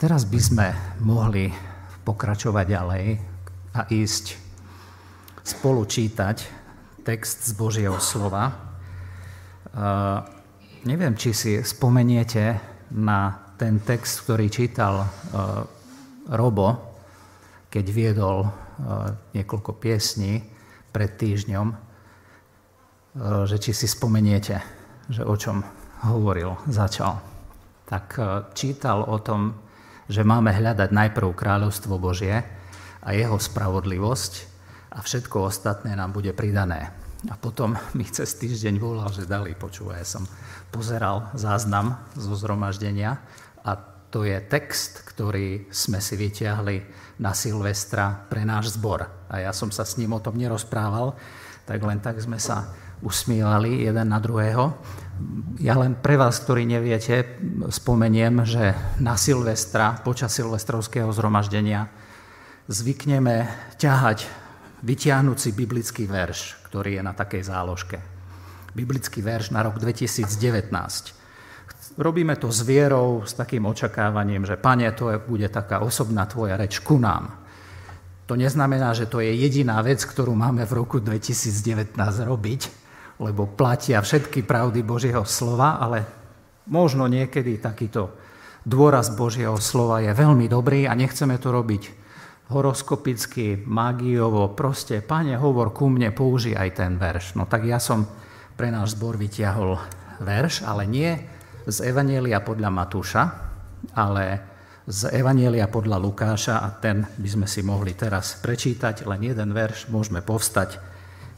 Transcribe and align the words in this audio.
Teraz 0.00 0.24
by 0.24 0.40
sme 0.40 0.66
mohli 1.04 1.52
pokračovať 2.08 2.64
ďalej 2.72 3.20
a 3.76 3.84
ísť 3.84 4.32
spolu 5.44 5.84
čítať 5.84 6.40
text 7.04 7.44
z 7.44 7.52
Božieho 7.52 8.00
slova. 8.00 8.48
Neviem, 10.88 11.12
či 11.20 11.36
si 11.36 11.52
spomeniete 11.60 12.56
na 12.96 13.52
ten 13.60 13.84
text, 13.84 14.24
ktorý 14.24 14.48
čítal 14.48 15.04
Robo, 16.32 16.96
keď 17.68 17.84
viedol 17.92 18.48
niekoľko 19.36 19.76
piesní 19.76 20.40
pred 20.96 21.12
týždňom, 21.12 21.76
že 23.44 23.56
či 23.60 23.76
si 23.76 23.84
spomeniete, 23.84 24.64
že 25.12 25.28
o 25.28 25.36
čom 25.36 25.60
hovoril, 26.08 26.56
začal. 26.72 27.20
Tak 27.84 28.16
čítal 28.56 29.04
o 29.04 29.20
tom, 29.20 29.68
že 30.10 30.26
máme 30.26 30.50
hľadať 30.50 30.90
najprv 30.90 31.30
kráľovstvo 31.38 31.94
Božie 32.02 32.42
a 32.98 33.08
jeho 33.14 33.38
spravodlivosť 33.38 34.32
a 34.90 34.98
všetko 34.98 35.46
ostatné 35.46 35.94
nám 35.94 36.10
bude 36.10 36.34
pridané. 36.34 36.90
A 37.30 37.38
potom 37.38 37.78
mi 37.94 38.02
cez 38.10 38.34
týždeň 38.34 38.82
volal, 38.82 39.14
že 39.14 39.30
dali, 39.30 39.54
počúvaj, 39.54 40.02
som 40.02 40.26
pozeral 40.74 41.30
záznam 41.38 41.94
zo 42.18 42.34
zhromaždenia 42.34 43.22
a 43.62 43.78
to 44.10 44.26
je 44.26 44.34
text, 44.42 45.06
ktorý 45.06 45.70
sme 45.70 46.02
si 46.02 46.18
vyťahli 46.18 46.76
na 47.22 47.30
Silvestra 47.30 48.26
pre 48.26 48.42
náš 48.42 48.74
zbor. 48.74 49.06
A 49.30 49.38
ja 49.38 49.54
som 49.54 49.70
sa 49.70 49.86
s 49.86 49.94
ním 49.94 50.10
o 50.10 50.18
tom 50.18 50.34
nerozprával, 50.34 51.14
tak 51.62 51.78
len 51.86 52.02
tak 52.02 52.18
sme 52.18 52.42
sa 52.42 52.66
usmievali 52.98 53.86
jeden 53.86 54.10
na 54.10 54.18
druhého. 54.18 54.74
Ja 55.60 55.76
len 55.76 55.92
pre 56.00 56.16
vás, 56.16 56.40
ktorí 56.40 56.64
neviete, 56.64 57.36
spomeniem, 57.68 58.48
že 58.48 58.72
na 58.96 59.20
Silvestra, 59.20 60.00
počas 60.00 60.32
silvestrovského 60.32 61.12
zhromaždenia, 61.12 61.92
zvykneme 62.70 63.44
ťahať 63.76 64.24
vytiahnúci 64.80 65.52
biblický 65.52 66.08
verš, 66.08 66.64
ktorý 66.70 66.96
je 66.96 67.02
na 67.04 67.12
takej 67.12 67.42
záložke. 67.44 68.00
Biblický 68.72 69.20
verš 69.20 69.52
na 69.52 69.60
rok 69.66 69.76
2019. 69.76 70.30
Robíme 72.00 72.38
to 72.40 72.48
s 72.48 72.64
vierou, 72.64 73.26
s 73.26 73.36
takým 73.36 73.66
očakávaním, 73.66 74.46
že 74.46 74.56
pane, 74.56 74.88
to 74.96 75.12
bude 75.26 75.50
taká 75.52 75.84
osobná 75.84 76.24
tvoja 76.24 76.56
reč 76.56 76.80
ku 76.80 76.96
nám. 76.96 77.36
To 78.30 78.38
neznamená, 78.38 78.94
že 78.94 79.10
to 79.10 79.18
je 79.18 79.34
jediná 79.34 79.82
vec, 79.82 80.00
ktorú 80.06 80.32
máme 80.38 80.62
v 80.62 80.72
roku 80.72 81.02
2019 81.02 81.98
robiť, 82.24 82.60
lebo 83.20 83.44
platia 83.44 84.00
všetky 84.00 84.48
pravdy 84.48 84.80
Božieho 84.80 85.28
slova, 85.28 85.76
ale 85.76 86.08
možno 86.72 87.04
niekedy 87.04 87.60
takýto 87.60 88.16
dôraz 88.64 89.12
Božieho 89.12 89.60
slova 89.60 90.00
je 90.00 90.12
veľmi 90.16 90.48
dobrý 90.48 90.88
a 90.88 90.96
nechceme 90.96 91.36
to 91.36 91.52
robiť 91.52 92.00
horoskopicky, 92.50 93.62
magiovo, 93.62 94.50
proste, 94.56 95.04
pane, 95.04 95.38
hovor 95.38 95.70
ku 95.70 95.86
mne, 95.86 96.10
použij 96.10 96.58
aj 96.58 96.70
ten 96.74 96.92
verš. 96.98 97.38
No 97.38 97.46
tak 97.46 97.62
ja 97.62 97.78
som 97.78 98.08
pre 98.58 98.74
náš 98.74 98.98
zbor 98.98 99.14
vyťahol 99.14 99.78
verš, 100.18 100.66
ale 100.66 100.82
nie 100.90 101.14
z 101.68 101.86
Evanielia 101.86 102.42
podľa 102.42 102.70
Matúša, 102.74 103.22
ale 103.94 104.24
z 104.90 105.14
Evanielia 105.14 105.70
podľa 105.70 106.02
Lukáša 106.02 106.66
a 106.66 106.68
ten 106.74 107.06
by 107.06 107.28
sme 107.30 107.46
si 107.46 107.62
mohli 107.62 107.94
teraz 107.94 108.42
prečítať, 108.42 109.06
len 109.06 109.30
jeden 109.30 109.54
verš, 109.54 109.86
môžeme 109.86 110.18
povstať 110.18 110.82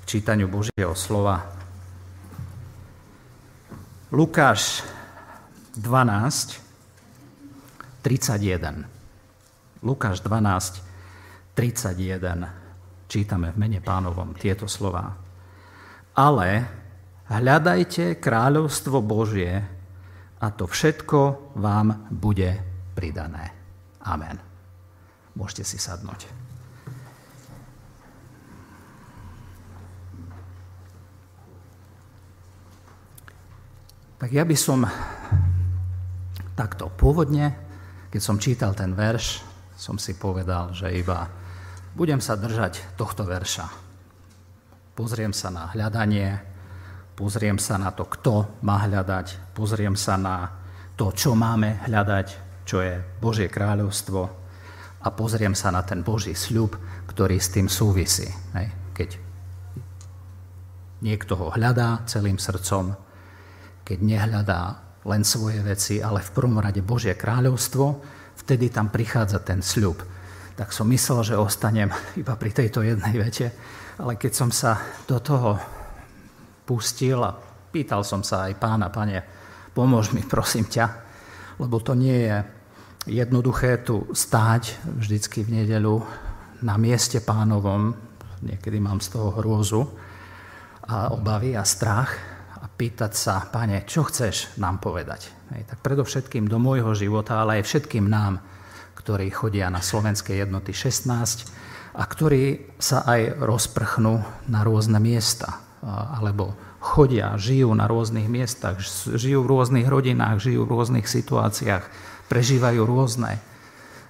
k 0.01 0.03
čítaniu 0.09 0.49
Božieho 0.49 0.97
slova 0.97 1.62
Lukáš 4.13 4.85
12, 5.81 6.61
31. 8.05 8.85
Lukáš 9.81 10.21
12, 10.21 10.85
31. 11.57 13.09
Čítame 13.09 13.49
v 13.53 13.57
mene 13.57 13.81
pánovom 13.81 14.37
tieto 14.37 14.69
slova. 14.69 15.17
Ale 16.13 16.49
hľadajte 17.33 18.21
kráľovstvo 18.21 19.01
Božie 19.01 19.65
a 20.45 20.47
to 20.53 20.69
všetko 20.69 21.57
vám 21.57 22.13
bude 22.13 22.61
pridané. 22.93 23.49
Amen. 24.05 24.37
Môžete 25.41 25.65
si 25.65 25.81
sadnúť. 25.81 26.42
Tak 34.23 34.31
ja 34.31 34.47
by 34.47 34.55
som 34.55 34.87
takto 36.55 36.87
pôvodne, 36.95 37.59
keď 38.07 38.21
som 38.23 38.39
čítal 38.39 38.71
ten 38.71 38.95
verš, 38.95 39.43
som 39.75 39.99
si 39.99 40.15
povedal, 40.15 40.71
že 40.71 40.95
iba 40.95 41.27
budem 41.99 42.23
sa 42.23 42.39
držať 42.39 42.95
tohto 42.95 43.27
verša. 43.27 43.67
Pozriem 44.95 45.35
sa 45.35 45.51
na 45.51 45.75
hľadanie, 45.75 46.39
pozriem 47.19 47.59
sa 47.59 47.83
na 47.83 47.91
to, 47.91 48.07
kto 48.07 48.63
má 48.63 48.87
hľadať, 48.87 49.59
pozriem 49.59 49.99
sa 49.99 50.15
na 50.15 50.55
to, 50.95 51.11
čo 51.11 51.35
máme 51.35 51.83
hľadať, 51.91 52.63
čo 52.63 52.79
je 52.79 53.03
Božie 53.19 53.51
kráľovstvo 53.51 54.21
a 55.03 55.09
pozriem 55.11 55.59
sa 55.59 55.75
na 55.75 55.83
ten 55.83 56.07
Boží 56.07 56.39
sľub, 56.39 56.79
ktorý 57.11 57.43
s 57.43 57.51
tým 57.51 57.67
súvisí. 57.67 58.31
Keď 58.95 59.19
niekto 61.03 61.35
ho 61.35 61.51
hľadá 61.51 62.07
celým 62.07 62.39
srdcom, 62.39 63.11
keď 63.83 63.99
nehľadá 63.99 64.63
len 65.03 65.27
svoje 65.27 65.59
veci, 65.63 65.99
ale 65.99 66.23
v 66.23 66.35
prvom 66.35 66.63
rade 66.63 66.83
Božie 66.83 67.19
kráľovstvo, 67.19 67.87
vtedy 68.39 68.71
tam 68.71 68.89
prichádza 68.89 69.43
ten 69.43 69.63
sľub. 69.63 69.99
Tak 70.55 70.71
som 70.71 70.87
myslel, 70.91 71.35
že 71.35 71.41
ostanem 71.41 71.91
iba 72.15 72.35
pri 72.39 72.51
tejto 72.55 72.87
jednej 72.87 73.19
vete, 73.19 73.51
ale 73.99 74.15
keď 74.15 74.33
som 74.33 74.51
sa 74.55 74.79
do 75.11 75.19
toho 75.19 75.59
pustil 76.63 77.19
a 77.27 77.35
pýtal 77.73 78.07
som 78.07 78.23
sa 78.23 78.47
aj 78.47 78.55
pána, 78.63 78.93
pane, 78.93 79.19
pomôž 79.75 80.15
mi, 80.15 80.23
prosím 80.23 80.69
ťa, 80.69 80.87
lebo 81.59 81.83
to 81.83 81.99
nie 81.99 82.29
je 82.29 82.37
jednoduché 83.11 83.83
tu 83.83 84.07
stáť 84.15 84.95
vždycky 85.03 85.43
v 85.43 85.63
nedelu 85.63 85.99
na 86.63 86.79
mieste 86.79 87.19
pánovom, 87.19 87.91
niekedy 88.47 88.79
mám 88.79 89.03
z 89.03 89.19
toho 89.19 89.35
hrôzu 89.35 89.83
a 90.87 91.11
obavy 91.11 91.59
a 91.59 91.67
strach, 91.67 92.32
pýtať 92.83 93.13
sa, 93.15 93.47
pane, 93.47 93.87
čo 93.87 94.03
chceš 94.03 94.59
nám 94.59 94.83
povedať? 94.83 95.31
Hej, 95.55 95.71
tak 95.71 95.79
predovšetkým 95.87 96.51
do 96.51 96.59
môjho 96.59 96.99
života, 96.99 97.39
ale 97.39 97.63
aj 97.63 97.71
všetkým 97.71 98.11
nám, 98.11 98.43
ktorí 98.99 99.31
chodia 99.31 99.71
na 99.71 99.79
slovenské 99.79 100.35
jednoty 100.43 100.75
16 100.75 101.07
a 101.95 102.03
ktorí 102.03 102.75
sa 102.83 103.07
aj 103.07 103.39
rozprchnú 103.39 104.19
na 104.51 104.67
rôzne 104.67 104.99
miesta, 104.99 105.63
alebo 105.87 106.59
chodia, 106.83 107.39
žijú 107.39 107.71
na 107.71 107.87
rôznych 107.87 108.27
miestach, 108.27 108.83
žijú 109.15 109.47
v 109.47 109.51
rôznych 109.55 109.87
rodinách, 109.87 110.43
žijú 110.43 110.67
v 110.67 110.75
rôznych 110.75 111.07
situáciách, 111.07 111.87
prežívajú 112.27 112.83
rôzne 112.83 113.39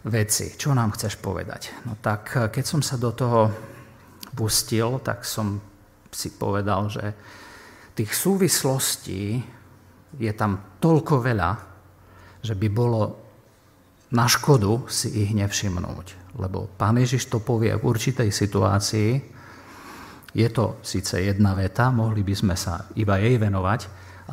veci. 0.09 0.57
Čo 0.57 0.73
nám 0.73 0.97
chceš 0.97 1.21
povedať? 1.21 1.77
No 1.85 2.01
tak 2.01 2.49
keď 2.49 2.65
som 2.65 2.81
sa 2.81 2.97
do 2.97 3.13
toho 3.13 3.53
pustil, 4.33 4.97
tak 5.05 5.29
som 5.29 5.61
si 6.09 6.33
povedal, 6.33 6.89
že 6.89 7.13
tých 7.95 8.13
súvislostí 8.13 9.43
je 10.17 10.33
tam 10.37 10.81
toľko 10.81 11.15
veľa, 11.25 11.51
že 12.43 12.55
by 12.57 12.69
bolo 12.69 13.23
na 14.13 14.29
škodu 14.29 14.89
si 14.93 15.25
ich 15.25 15.33
nevšimnúť. 15.33 16.37
Lebo 16.37 16.69
pán 16.77 17.01
Ježiš 17.01 17.29
to 17.29 17.41
povie 17.41 17.73
v 17.77 17.85
určitej 17.85 18.29
situácii, 18.29 19.11
je 20.33 20.49
to 20.49 20.81
síce 20.81 21.13
jedna 21.13 21.53
veta, 21.53 21.93
mohli 21.93 22.25
by 22.25 22.33
sme 22.33 22.57
sa 22.57 22.89
iba 22.97 23.21
jej 23.21 23.37
venovať, 23.37 23.81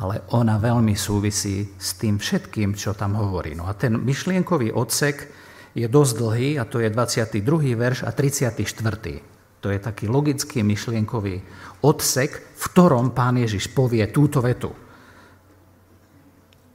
ale 0.00 0.24
ona 0.32 0.56
veľmi 0.56 0.96
súvisí 0.96 1.76
s 1.76 2.00
tým 2.00 2.16
všetkým, 2.16 2.72
čo 2.72 2.96
tam 2.96 3.20
hovorí. 3.20 3.52
No 3.52 3.68
a 3.68 3.76
ten 3.76 4.00
myšlienkový 4.00 4.72
odsek 4.72 5.28
je 5.76 5.84
dosť 5.84 6.12
dlhý, 6.16 6.48
a 6.56 6.64
to 6.64 6.80
je 6.80 6.88
22. 6.88 7.44
verš 7.76 8.08
a 8.08 8.10
34. 8.16 9.39
To 9.60 9.68
je 9.68 9.76
taký 9.76 10.08
logický 10.08 10.64
myšlienkový 10.64 11.44
odsek, 11.84 12.32
v 12.56 12.64
ktorom 12.72 13.12
pán 13.12 13.36
Ježiš 13.36 13.72
povie 13.76 14.04
túto 14.08 14.40
vetu. 14.40 14.72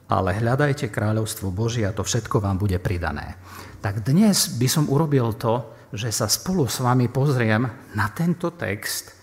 Ale 0.06 0.38
hľadajte 0.38 0.86
kráľovstvo 0.86 1.50
Božie 1.50 1.82
a 1.82 1.94
to 1.94 2.06
všetko 2.06 2.38
vám 2.38 2.62
bude 2.62 2.78
pridané. 2.78 3.34
Tak 3.82 4.06
dnes 4.06 4.54
by 4.54 4.68
som 4.70 4.86
urobil 4.86 5.34
to, 5.34 5.74
že 5.90 6.14
sa 6.14 6.30
spolu 6.30 6.70
s 6.70 6.78
vami 6.78 7.10
pozriem 7.10 7.66
na 7.98 8.06
tento 8.14 8.54
text, 8.54 9.18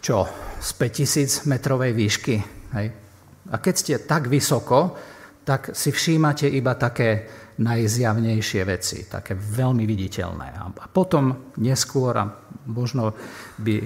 čo 0.00 0.24
z 0.56 0.68
5000 0.72 1.44
metrovej 1.52 1.92
výšky. 1.92 2.36
Hej. 2.80 2.86
A 3.52 3.54
keď 3.60 3.74
ste 3.76 3.94
tak 4.08 4.32
vysoko, 4.32 4.96
tak 5.44 5.76
si 5.76 5.92
všímate 5.92 6.48
iba 6.48 6.74
také 6.74 7.28
najzjavnejšie 7.56 8.62
veci, 8.68 9.08
také 9.08 9.32
veľmi 9.32 9.88
viditeľné. 9.88 10.46
A 10.60 10.86
potom 10.92 11.54
neskôr, 11.56 12.12
a 12.16 12.28
možno 12.68 13.16
by 13.60 13.80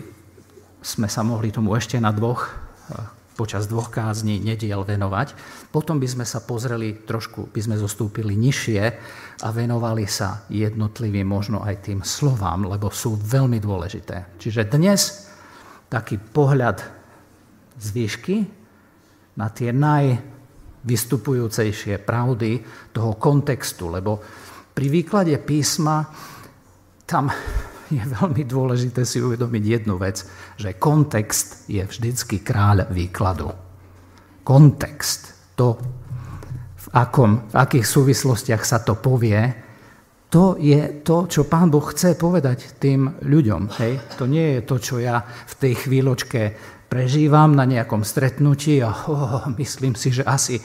sme 0.81 1.07
sa 1.07 1.23
mohli 1.23 1.55
tomu 1.55 1.77
ešte 1.77 2.01
na 2.01 2.11
dvoch 2.11 2.71
počas 3.41 3.65
dvoch 3.65 3.89
kázni 3.89 4.37
nediel 4.37 4.85
venovať. 4.85 5.33
Potom 5.73 5.97
by 5.97 6.05
sme 6.05 6.29
sa 6.29 6.45
pozreli 6.45 7.09
trošku, 7.09 7.49
by 7.49 7.61
sme 7.65 7.81
zostúpili 7.81 8.37
nižšie 8.37 8.83
a 9.41 9.49
venovali 9.49 10.05
sa 10.05 10.45
jednotlivým 10.53 11.25
možno 11.25 11.65
aj 11.65 11.89
tým 11.89 12.05
slovám, 12.05 12.69
lebo 12.69 12.93
sú 12.93 13.17
veľmi 13.17 13.57
dôležité. 13.57 14.37
Čiže 14.37 14.69
dnes 14.69 15.33
taký 15.89 16.21
pohľad 16.21 16.85
z 17.81 17.87
výšky 17.97 18.37
na 19.41 19.49
tie 19.49 19.73
najvystupujúcejšie 20.81 22.01
pravdy 22.01 22.65
toho 22.93 23.21
kontextu, 23.21 23.93
lebo 23.93 24.17
pri 24.73 24.87
výklade 24.89 25.37
písma 25.45 26.09
tam 27.05 27.29
je 27.91 28.01
veľmi 28.01 28.47
dôležité 28.47 29.03
si 29.05 29.21
uvedomiť 29.21 29.65
jednu 29.67 29.99
vec, 29.99 30.23
že 30.57 30.79
kontext 30.79 31.69
je 31.69 31.83
vždycky 31.83 32.41
kráľ 32.41 32.89
výkladu. 32.89 33.51
Kontext, 34.47 35.35
to, 35.59 35.77
v, 36.81 36.87
akom, 36.97 37.51
v 37.51 37.55
akých 37.61 37.87
súvislostiach 37.87 38.63
sa 38.65 38.81
to 38.81 38.97
povie, 38.97 39.69
to 40.31 40.55
je 40.63 41.03
to, 41.03 41.27
čo 41.27 41.51
Pán 41.51 41.75
Boh 41.75 41.83
chce 41.91 42.15
povedať 42.15 42.79
tým 42.79 43.19
ľuďom. 43.27 43.75
Hej? 43.83 44.15
To 44.15 44.31
nie 44.31 44.57
je 44.57 44.61
to, 44.63 44.77
čo 44.79 45.03
ja 45.03 45.27
v 45.27 45.55
tej 45.59 45.75
chvíľočke 45.85 46.41
prežívam 46.91 47.55
na 47.55 47.63
nejakom 47.63 48.03
stretnutí 48.03 48.83
a 48.83 48.91
oh, 49.09 49.47
myslím 49.55 49.95
si, 49.95 50.11
že 50.11 50.27
asi 50.27 50.59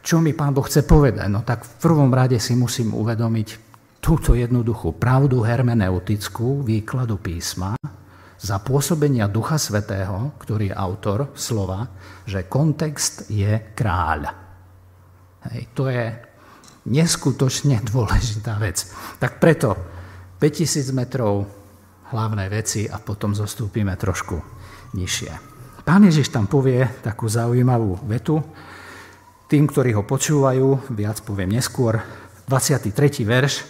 čo 0.00 0.18
mi 0.18 0.32
Pán 0.32 0.56
Boh 0.56 0.64
chce 0.64 0.82
povedať. 0.82 1.28
No 1.28 1.44
tak 1.44 1.64
v 1.64 1.72
prvom 1.78 2.10
rade 2.10 2.40
si 2.40 2.56
musím 2.56 2.96
uvedomiť, 2.96 3.70
túto 4.00 4.32
jednoduchú 4.32 4.96
pravdu 4.96 5.44
hermeneutickú 5.44 6.64
výkladu 6.64 7.20
písma 7.20 7.76
za 8.40 8.56
pôsobenia 8.64 9.28
Ducha 9.28 9.60
Svetého, 9.60 10.32
ktorý 10.40 10.72
je 10.72 10.78
autor 10.80 11.18
slova, 11.36 11.84
že 12.24 12.48
kontext 12.48 13.28
je 13.28 13.76
kráľ. 13.76 14.32
Hej, 15.52 15.62
to 15.76 15.92
je 15.92 16.16
neskutočne 16.88 17.84
dôležitá 17.92 18.56
vec. 18.56 18.88
Tak 19.20 19.36
preto 19.36 19.76
5000 20.40 20.96
metrov 20.96 21.44
hlavné 22.08 22.48
veci 22.48 22.88
a 22.88 22.96
potom 22.96 23.36
zostúpime 23.36 23.92
trošku 24.00 24.40
nižšie. 24.96 25.49
Pán 25.90 26.06
Ježiš 26.06 26.30
tam 26.30 26.46
povie 26.46 26.86
takú 27.02 27.26
zaujímavú 27.26 27.98
vetu. 28.06 28.38
Tým, 29.50 29.66
ktorí 29.66 29.90
ho 29.98 30.06
počúvajú, 30.06 30.94
viac 30.94 31.18
poviem 31.26 31.58
neskôr, 31.58 31.98
23. 32.46 32.94
verš, 33.26 33.66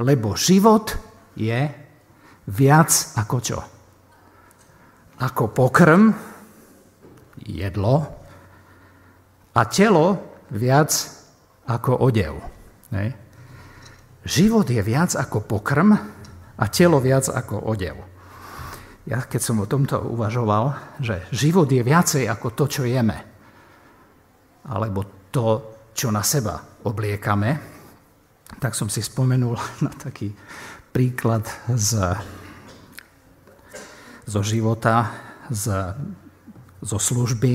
lebo 0.00 0.32
život 0.32 0.96
je 1.36 1.68
viac 2.48 2.88
ako 3.20 3.36
čo? 3.44 3.60
Ako 5.20 5.52
pokrm, 5.52 6.16
jedlo, 7.44 8.00
a 9.52 9.60
telo 9.68 10.24
viac 10.48 10.88
ako 11.68 12.00
odev. 12.00 12.40
Ne? 12.96 13.12
Život 14.24 14.72
je 14.72 14.80
viac 14.80 15.12
ako 15.20 15.44
pokrm 15.44 15.92
a 16.56 16.64
telo 16.72 16.96
viac 16.96 17.28
ako 17.28 17.60
odev. 17.60 18.11
Ja 19.02 19.18
keď 19.26 19.40
som 19.42 19.58
o 19.58 19.66
tomto 19.66 19.98
uvažoval, 19.98 20.98
že 21.02 21.26
život 21.34 21.66
je 21.66 21.82
viacej 21.82 22.30
ako 22.30 22.54
to, 22.54 22.64
čo 22.70 22.82
jeme, 22.86 23.18
alebo 24.70 25.26
to, 25.34 25.74
čo 25.90 26.14
na 26.14 26.22
seba 26.22 26.62
obliekame, 26.86 27.58
tak 28.62 28.78
som 28.78 28.86
si 28.86 29.02
spomenul 29.02 29.58
na 29.86 29.90
taký 29.90 30.30
príklad 30.94 31.42
z, 31.72 32.14
zo 34.28 34.40
života, 34.44 35.10
z, 35.50 35.96
zo 36.78 36.98
služby. 37.00 37.52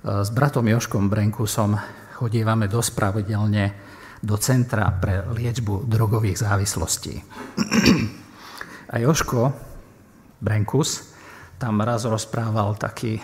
S 0.00 0.28
bratom 0.32 0.64
Joškom 0.64 1.12
Brenkusom 1.12 1.76
chodívame 2.16 2.72
dosť 2.72 2.90
pravidelne 2.96 3.76
do 4.24 4.36
Centra 4.40 4.88
pre 4.96 5.28
liečbu 5.28 5.84
drogových 5.84 6.40
závislostí. 6.40 7.20
A 8.92 8.96
Joško 8.96 9.69
Brenkus 10.40 11.12
tam 11.60 11.84
raz 11.84 12.08
rozprával 12.08 12.80
taký 12.80 13.20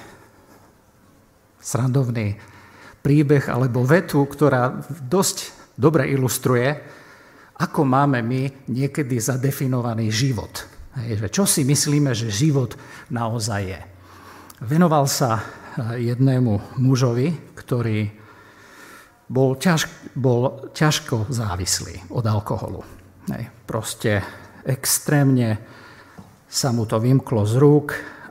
srandovný 1.57 2.37
príbeh 3.01 3.49
alebo 3.49 3.83
vetu, 3.83 4.21
ktorá 4.23 4.85
dosť 5.09 5.57
dobre 5.75 6.13
ilustruje, 6.13 6.77
ako 7.57 7.89
máme 7.89 8.21
my 8.21 8.69
niekedy 8.69 9.17
zadefinovaný 9.17 10.13
život. 10.13 10.69
Čo 11.33 11.45
si 11.49 11.65
myslíme, 11.65 12.13
že 12.13 12.33
život 12.33 12.77
naozaj 13.09 13.63
je. 13.65 13.81
Venoval 14.65 15.05
sa 15.09 15.41
eh, 15.41 16.13
jednému 16.13 16.81
mužovi, 16.81 17.57
ktorý 17.57 18.09
bol, 19.29 19.59
ťaž, 19.59 19.89
bol 20.15 20.71
ťažko 20.73 21.29
závislý 21.29 22.13
od 22.15 22.25
alkoholu. 22.25 22.81
Proste 23.67 24.23
extrémne 24.63 25.59
sa 26.47 26.71
mu 26.71 26.87
to 26.87 27.03
vymklo 27.03 27.43
z 27.43 27.55
rúk 27.59 27.89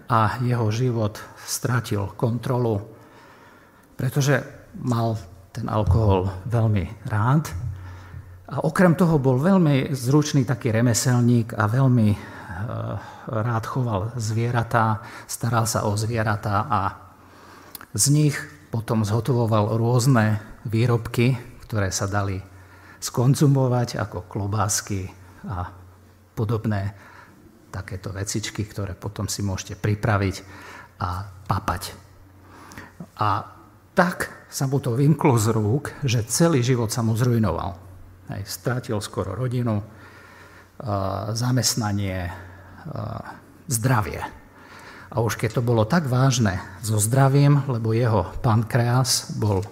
a 0.08 0.40
jeho 0.42 0.72
život 0.72 1.20
stratil 1.46 2.16
kontrolu, 2.16 2.82
pretože 4.00 4.42
mal 4.82 5.20
ten 5.56 5.68
alkohol 5.72 6.28
veľmi 6.48 7.08
rád. 7.08 7.48
A 8.46 8.62
okrem 8.62 8.94
toho 8.94 9.18
bol 9.18 9.42
veľmi 9.42 9.96
zručný 9.96 10.46
taký 10.46 10.70
remeselník 10.70 11.58
a 11.58 11.66
veľmi 11.66 12.10
e, 12.14 12.18
rád 13.32 13.64
choval 13.66 14.14
zvieratá, 14.20 15.02
staral 15.26 15.66
sa 15.66 15.90
o 15.90 15.98
zvieratá 15.98 16.70
a 16.70 16.82
z 17.96 18.06
nich 18.14 18.36
potom 18.70 19.08
zhotovoval 19.08 19.80
rôzne 19.80 20.44
výrobky, 20.68 21.40
ktoré 21.66 21.90
sa 21.90 22.06
dali 22.06 22.38
skonzumovať 23.00 23.98
ako 23.98 24.30
klobásky 24.30 25.10
a 25.48 25.72
podobné 26.36 26.94
takéto 27.76 28.16
vecičky, 28.16 28.64
ktoré 28.64 28.96
potom 28.96 29.28
si 29.28 29.44
môžete 29.44 29.76
pripraviť 29.76 30.36
a 31.04 31.28
papať. 31.28 31.84
A 33.20 33.44
tak 33.92 34.48
sa 34.48 34.72
mu 34.72 34.80
to 34.80 34.96
vymklo 34.96 35.36
z 35.36 35.52
rúk, 35.52 35.92
že 36.08 36.24
celý 36.24 36.64
život 36.64 36.88
sa 36.88 37.04
mu 37.04 37.20
zrujnoval. 37.20 37.76
Hej, 38.32 38.48
strátil 38.48 39.04
skoro 39.04 39.36
rodinu, 39.36 39.84
zamestnanie, 41.36 42.32
zdravie. 43.68 44.24
A 45.12 45.16
už 45.20 45.36
keď 45.36 45.60
to 45.60 45.62
bolo 45.64 45.84
tak 45.84 46.08
vážne 46.08 46.60
so 46.80 47.00
zdravím, 47.00 47.64
lebo 47.68 47.92
jeho 47.92 48.32
pankreas 48.40 49.36
bol 49.36 49.64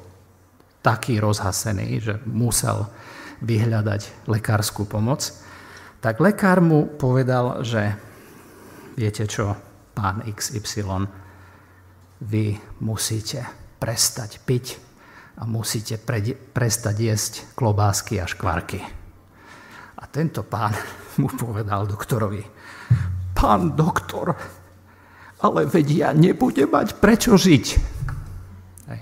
taký 0.84 1.20
rozhasený, 1.20 1.88
že 2.04 2.14
musel 2.28 2.88
vyhľadať 3.44 4.28
lekárskú 4.28 4.88
pomoc, 4.88 5.32
tak 6.04 6.20
lekár 6.20 6.60
mu 6.60 7.00
povedal, 7.00 7.64
že 7.64 7.96
viete 9.00 9.24
čo, 9.24 9.56
pán 9.96 10.28
XY, 10.28 11.08
vy 12.20 12.60
musíte 12.84 13.48
prestať 13.80 14.44
piť 14.44 14.66
a 15.40 15.48
musíte 15.48 15.96
pre, 16.04 16.20
prestať 16.36 16.96
jesť 17.00 17.34
klobásky 17.56 18.20
a 18.20 18.28
škvarky. 18.28 18.84
A 19.96 20.04
tento 20.12 20.44
pán 20.44 20.76
mu 21.24 21.32
povedal 21.32 21.88
doktorovi, 21.88 22.44
pán 23.32 23.72
doktor, 23.72 24.36
ale 25.40 25.68
veď 25.72 25.88
ja 25.88 26.10
nebudem 26.12 26.68
mať 26.68 27.00
prečo 27.00 27.40
žiť. 27.40 27.66
Hej. 28.92 29.02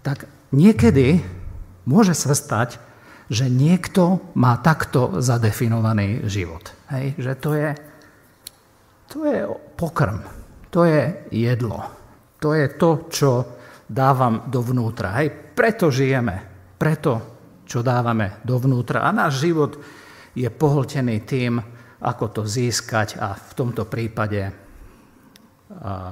Tak 0.00 0.24
niekedy 0.56 1.20
môže 1.84 2.16
sa 2.16 2.32
stať, 2.32 2.80
že 3.30 3.46
niekto 3.46 4.34
má 4.34 4.58
takto 4.58 5.22
zadefinovaný 5.22 6.26
život. 6.26 6.74
Hej. 6.90 7.14
Že 7.14 7.32
to 7.38 7.50
je, 7.54 7.70
to 9.06 9.18
je 9.22 9.38
pokrm, 9.78 10.18
to 10.74 10.82
je 10.82 11.30
jedlo. 11.30 11.86
To 12.42 12.58
je 12.58 12.66
to, 12.74 12.90
čo 13.06 13.30
dávam 13.86 14.50
dovnútra. 14.50 15.22
Hej, 15.22 15.54
preto 15.54 15.94
žijeme, 15.94 16.42
preto, 16.74 17.38
čo 17.62 17.86
dávame 17.86 18.42
dovnútra. 18.42 19.06
A 19.06 19.14
náš 19.14 19.46
život 19.46 19.78
je 20.34 20.50
pohltený 20.50 21.22
tým, 21.22 21.62
ako 22.02 22.24
to 22.34 22.42
získať 22.48 23.20
a 23.20 23.36
v 23.36 23.52
tomto 23.54 23.86
prípade, 23.86 24.50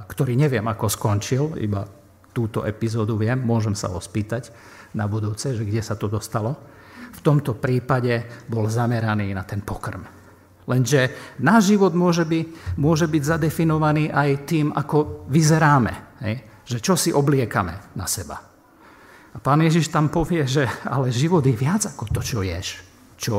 ktorý 0.06 0.38
neviem, 0.38 0.62
ako 0.68 0.86
skončil, 0.86 1.58
iba 1.58 1.82
túto 2.30 2.62
epizódu 2.62 3.18
viem, 3.18 3.40
môžem 3.40 3.74
sa 3.74 3.90
ho 3.90 3.98
spýtať 3.98 4.54
na 4.94 5.10
budúce, 5.10 5.56
že 5.56 5.66
kde 5.66 5.82
sa 5.82 5.98
to 5.98 6.06
dostalo. 6.06 6.54
V 7.08 7.20
tomto 7.24 7.56
prípade 7.56 8.46
bol 8.46 8.68
zameraný 8.68 9.32
na 9.32 9.42
ten 9.42 9.64
pokrm. 9.64 10.18
Lenže 10.68 11.32
náš 11.40 11.72
život 11.72 11.96
môže 11.96 12.28
byť, 12.28 12.76
môže 12.76 13.08
byť 13.08 13.22
zadefinovaný 13.24 14.12
aj 14.12 14.30
tým, 14.44 14.66
ako 14.76 15.24
vyzeráme. 15.32 16.20
Hej? 16.20 16.34
Že 16.68 16.78
čo 16.84 16.94
si 16.94 17.10
obliekame 17.10 17.96
na 17.96 18.04
seba. 18.04 18.36
A 19.32 19.36
pán 19.40 19.64
Ježiš 19.64 19.88
tam 19.88 20.12
povie, 20.12 20.44
že 20.44 20.68
ale 20.84 21.08
život 21.08 21.40
je 21.40 21.56
viac 21.56 21.88
ako 21.88 22.04
to, 22.12 22.20
čo 22.20 22.44
ješ, 22.44 22.84
čo 23.16 23.34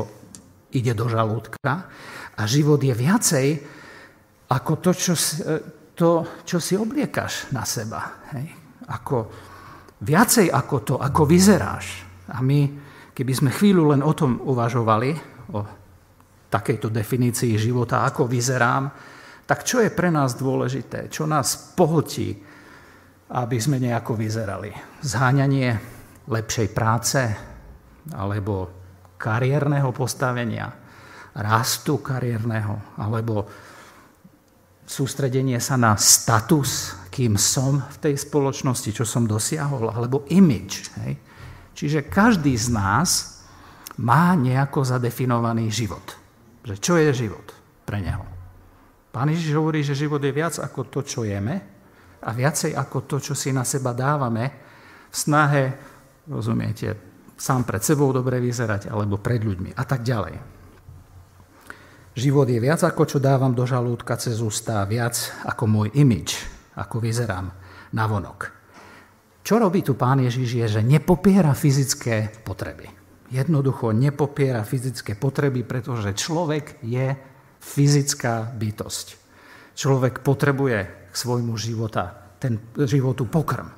ide 0.74 0.90
do 0.90 1.06
žalúdka. 1.06 1.70
A 2.34 2.42
život 2.50 2.82
je 2.82 2.94
viacej 2.94 3.48
ako 4.50 4.72
to, 4.82 4.90
čo, 4.90 5.14
to, 5.94 6.10
čo 6.42 6.58
si 6.58 6.74
obliekaš 6.74 7.54
na 7.54 7.62
seba. 7.62 8.26
Hej? 8.34 8.50
Ako, 8.90 9.16
viacej 10.02 10.50
ako 10.50 10.76
to, 10.82 10.94
ako 10.98 11.22
vyzeráš. 11.30 12.02
A 12.34 12.42
my, 12.42 12.89
keby 13.20 13.36
sme 13.36 13.50
chvíľu 13.52 13.92
len 13.92 14.00
o 14.00 14.16
tom 14.16 14.40
uvažovali, 14.40 15.12
o 15.52 15.60
takejto 16.48 16.88
definícii 16.88 17.52
života, 17.60 18.08
ako 18.08 18.24
vyzerám, 18.24 18.88
tak 19.44 19.60
čo 19.60 19.84
je 19.84 19.92
pre 19.92 20.08
nás 20.08 20.40
dôležité? 20.40 21.12
Čo 21.12 21.28
nás 21.28 21.76
pohltí, 21.76 22.32
aby 23.28 23.60
sme 23.60 23.76
nejako 23.76 24.16
vyzerali? 24.16 24.72
Zháňanie 25.04 25.76
lepšej 26.32 26.68
práce 26.72 27.20
alebo 28.16 28.72
kariérneho 29.20 29.92
postavenia, 29.92 30.72
rastu 31.36 32.00
kariérneho, 32.00 32.96
alebo 32.96 33.44
sústredenie 34.88 35.60
sa 35.60 35.76
na 35.76 35.92
status, 36.00 36.96
kým 37.12 37.36
som 37.36 37.84
v 37.84 37.96
tej 38.00 38.14
spoločnosti, 38.16 38.96
čo 38.96 39.04
som 39.04 39.28
dosiahol, 39.28 39.92
alebo 39.92 40.24
image. 40.32 40.88
Hej? 41.04 41.29
Čiže 41.80 42.12
každý 42.12 42.52
z 42.60 42.76
nás 42.76 43.40
má 43.96 44.36
nejako 44.36 44.84
zadefinovaný 44.84 45.72
život. 45.72 46.12
Že 46.60 46.76
čo 46.76 46.94
je 47.00 47.08
život 47.24 47.56
pre 47.88 48.04
neho. 48.04 48.20
Pán 49.08 49.32
Ježiš 49.32 49.56
hovorí, 49.56 49.80
že 49.80 49.96
život 49.96 50.20
je 50.20 50.28
viac 50.28 50.60
ako 50.60 50.92
to, 50.92 51.00
čo 51.00 51.24
jeme 51.24 51.56
a 52.20 52.36
viacej 52.36 52.76
ako 52.76 53.08
to, 53.08 53.16
čo 53.16 53.32
si 53.32 53.48
na 53.48 53.64
seba 53.64 53.96
dávame 53.96 54.44
v 55.08 55.16
snahe, 55.16 55.64
rozumiete, 56.28 57.00
sám 57.40 57.64
pred 57.64 57.80
sebou 57.80 58.12
dobre 58.12 58.44
vyzerať, 58.44 58.92
alebo 58.92 59.16
pred 59.16 59.40
ľuďmi 59.40 59.72
a 59.72 59.82
tak 59.88 60.04
ďalej. 60.04 60.36
Život 62.12 62.44
je 62.52 62.60
viac 62.60 62.84
ako 62.84 63.08
čo 63.08 63.18
dávam 63.24 63.56
do 63.56 63.64
žalúdka 63.64 64.20
cez 64.20 64.44
ústa, 64.44 64.84
viac 64.84 65.16
ako 65.48 65.64
môj 65.64 65.88
imič, 65.96 66.44
ako 66.76 67.00
vyzerám 67.00 67.48
na 67.96 68.04
vonok. 68.04 68.59
Čo 69.40 69.56
robí 69.56 69.80
tu 69.80 69.96
pán 69.96 70.20
Ježiš 70.20 70.48
je, 70.52 70.66
že 70.78 70.82
nepopiera 70.84 71.56
fyzické 71.56 72.28
potreby. 72.44 72.86
Jednoducho 73.30 73.94
nepopiera 73.94 74.66
fyzické 74.66 75.14
potreby, 75.14 75.62
pretože 75.62 76.12
človek 76.18 76.82
je 76.82 77.14
fyzická 77.60 78.52
bytosť. 78.52 79.06
Človek 79.78 80.20
potrebuje 80.26 80.78
k 81.08 81.14
svojmu 81.14 81.54
života, 81.56 82.36
ten 82.42 82.58
životu 82.74 83.24
pokrm. 83.30 83.70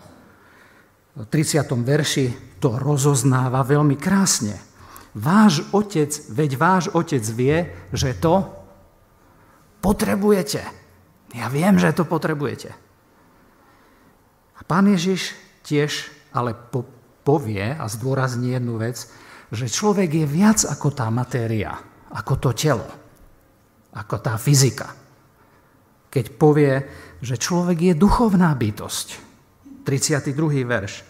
V 1.12 1.28
30. 1.28 1.68
verši 1.84 2.26
to 2.56 2.80
rozoznáva 2.80 3.60
veľmi 3.60 4.00
krásne. 4.00 4.56
Váš 5.12 5.60
otec, 5.76 6.08
veď 6.32 6.50
váš 6.56 6.84
otec 6.96 7.20
vie, 7.36 7.68
že 7.92 8.16
to 8.16 8.48
potrebujete. 9.84 10.64
Ja 11.36 11.52
viem, 11.52 11.76
že 11.76 11.92
to 11.92 12.08
potrebujete. 12.08 12.72
A 14.56 14.60
pán 14.64 14.88
Ježiš 14.88 15.36
tiež 15.62 16.10
ale 16.34 16.54
po, 16.54 16.84
povie 17.22 17.74
a 17.74 17.84
zdôrazní 17.86 18.58
jednu 18.58 18.78
vec, 18.78 19.06
že 19.52 19.68
človek 19.68 20.24
je 20.24 20.26
viac 20.26 20.64
ako 20.64 20.88
tá 20.96 21.06
matéria, 21.12 21.76
ako 22.10 22.34
to 22.40 22.50
telo, 22.56 22.88
ako 23.92 24.16
tá 24.18 24.40
fyzika. 24.40 24.90
Keď 26.12 26.24
povie, 26.36 26.72
že 27.20 27.38
človek 27.38 27.92
je 27.92 27.94
duchovná 27.96 28.52
bytosť. 28.52 29.32
32. 29.84 30.34
verš. 30.64 31.04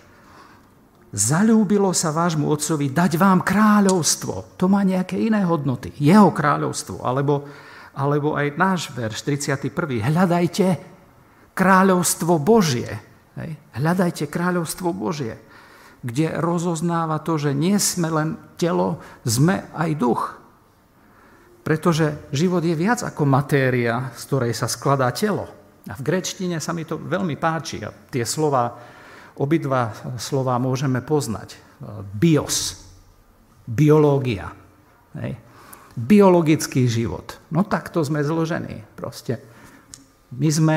Zalúbilo 1.13 1.93
sa 1.93 2.09
vášmu 2.09 2.49
otcovi 2.49 2.89
dať 2.89 3.21
vám 3.21 3.45
kráľovstvo. 3.45 4.57
To 4.57 4.65
má 4.65 4.81
nejaké 4.81 5.21
iné 5.21 5.45
hodnoty. 5.45 5.93
Jeho 6.01 6.33
kráľovstvo. 6.33 7.05
Alebo, 7.05 7.45
alebo 7.93 8.33
aj 8.33 8.57
náš 8.57 8.89
verš 8.97 9.21
31. 9.29 10.01
Hľadajte 10.01 10.67
kráľovstvo 11.53 12.41
Božie. 12.41 13.12
Hej. 13.39 13.57
Hľadajte 13.77 14.29
kráľovstvo 14.29 14.93
Božie, 14.93 15.41
kde 16.05 16.37
rozoznáva 16.37 17.23
to, 17.23 17.39
že 17.39 17.57
nie 17.57 17.79
sme 17.79 18.13
len 18.13 18.29
telo, 18.59 19.01
sme 19.25 19.69
aj 19.73 19.91
duch. 19.97 20.23
Pretože 21.63 22.29
život 22.35 22.67
je 22.67 22.75
viac 22.75 23.07
ako 23.07 23.23
matéria, 23.23 24.11
z 24.19 24.23
ktorej 24.27 24.53
sa 24.53 24.67
skladá 24.67 25.09
telo. 25.15 25.47
A 25.87 25.95
v 25.95 26.03
grečtine 26.03 26.59
sa 26.59 26.75
mi 26.75 26.83
to 26.83 26.99
veľmi 26.99 27.39
páči. 27.39 27.83
A 27.87 27.91
tie 27.91 28.27
slova 28.27 28.93
Obidva 29.41 29.97
slova 30.21 30.61
môžeme 30.61 31.01
poznať. 31.01 31.57
Bios, 32.13 32.85
biológia. 33.65 34.53
Hej. 35.17 35.41
Biologický 35.97 36.85
život. 36.85 37.41
No 37.49 37.65
takto 37.65 38.05
sme 38.05 38.21
zložení. 38.21 38.85
Proste. 38.93 39.41
My 40.37 40.49
sme, 40.53 40.77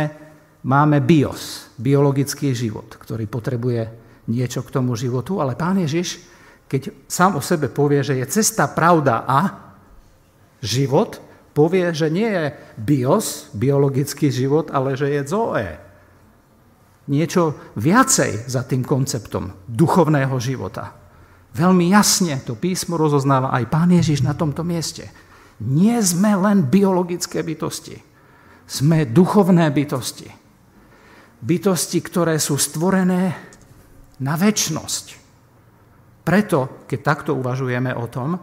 máme 0.65 0.97
bios, 1.05 1.69
biologický 1.77 2.57
život, 2.57 2.89
ktorý 2.97 3.29
potrebuje 3.29 3.81
niečo 4.33 4.65
k 4.65 4.73
tomu 4.73 4.97
životu, 4.97 5.37
ale 5.37 5.53
pán 5.53 5.77
Ježiš, 5.77 6.25
keď 6.65 7.05
sám 7.05 7.37
o 7.37 7.41
sebe 7.45 7.69
povie, 7.69 8.01
že 8.01 8.17
je 8.17 8.25
cesta, 8.25 8.65
pravda 8.65 9.21
a 9.29 9.39
život, 10.65 11.21
povie, 11.53 11.93
že 11.93 12.09
nie 12.09 12.25
je 12.25 12.45
bios, 12.81 13.53
biologický 13.53 14.33
život, 14.33 14.73
ale 14.73 14.97
že 14.97 15.13
je 15.13 15.21
zoe, 15.29 15.67
niečo 17.05 17.53
viacej 17.77 18.49
za 18.49 18.65
tým 18.65 18.81
konceptom 18.81 19.53
duchovného 19.69 20.33
života. 20.41 20.97
Veľmi 21.53 21.93
jasne 21.93 22.41
to 22.41 22.57
písmo 22.57 22.97
rozoznáva 22.97 23.53
aj 23.53 23.69
pán 23.69 23.93
Ježiš 23.93 24.25
na 24.25 24.33
tomto 24.33 24.65
mieste. 24.65 25.07
Nie 25.61 26.01
sme 26.03 26.35
len 26.35 26.67
biologické 26.67 27.45
bytosti. 27.45 27.95
Sme 28.65 29.05
duchovné 29.07 29.69
bytosti. 29.71 30.44
Bytosti, 31.41 31.99
ktoré 31.99 32.39
sú 32.39 32.55
stvorené 32.55 33.35
na 34.21 34.33
väčnosť. 34.39 35.05
Preto, 36.25 36.87
keď 36.89 36.99
takto 37.03 37.31
uvažujeme 37.37 37.93
o 37.93 38.07
tom, 38.09 38.39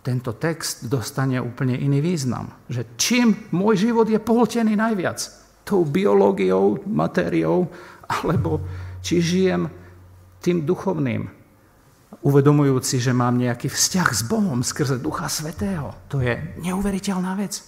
tento 0.00 0.32
text 0.40 0.88
dostane 0.88 1.36
úplne 1.36 1.76
iný 1.76 2.00
význam. 2.00 2.48
Že 2.72 2.82
čím 2.96 3.28
môj 3.52 3.90
život 3.90 4.08
je 4.08 4.16
pohltený 4.16 4.72
najviac? 4.72 5.20
Tou 5.68 5.84
biológiou, 5.84 6.80
matériou, 6.88 7.68
alebo 8.08 8.64
či 9.04 9.20
žijem 9.20 9.68
tým 10.40 10.64
duchovným, 10.64 11.28
uvedomujúci, 12.24 12.96
že 12.96 13.12
mám 13.12 13.36
nejaký 13.36 13.68
vzťah 13.68 14.08
s 14.08 14.22
Bohom 14.24 14.64
skrze 14.64 14.96
Ducha 14.96 15.28
Svetého. 15.28 15.92
To 16.08 16.24
je 16.24 16.36
neuveriteľná 16.64 17.36
vec. 17.36 17.60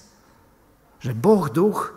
Že 1.05 1.13
Boh 1.13 1.53
duch 1.53 1.93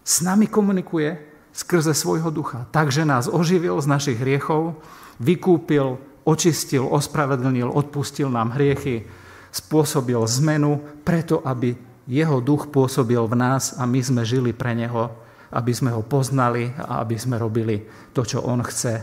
s 0.00 0.24
nami 0.24 0.48
komunikuje 0.48 1.33
skrze 1.54 1.94
svojho 1.94 2.34
ducha. 2.34 2.66
Takže 2.74 3.06
nás 3.06 3.30
oživil 3.30 3.78
z 3.78 3.86
našich 3.86 4.18
hriechov, 4.18 4.74
vykúpil, 5.22 5.96
očistil, 6.26 6.84
ospravedlnil, 6.90 7.70
odpustil 7.70 8.26
nám 8.28 8.58
hriechy, 8.58 9.06
spôsobil 9.54 10.18
zmenu 10.42 10.82
preto, 11.06 11.38
aby 11.46 11.78
jeho 12.10 12.42
duch 12.42 12.68
pôsobil 12.68 13.22
v 13.24 13.38
nás 13.38 13.78
a 13.78 13.86
my 13.86 14.02
sme 14.02 14.26
žili 14.26 14.50
pre 14.50 14.74
neho 14.74 15.24
aby 15.54 15.70
sme 15.70 15.94
ho 15.94 16.02
poznali 16.02 16.66
a 16.74 17.06
aby 17.06 17.14
sme 17.14 17.38
robili 17.38 17.78
to, 18.10 18.26
čo 18.26 18.42
on 18.42 18.58
chce 18.66 18.94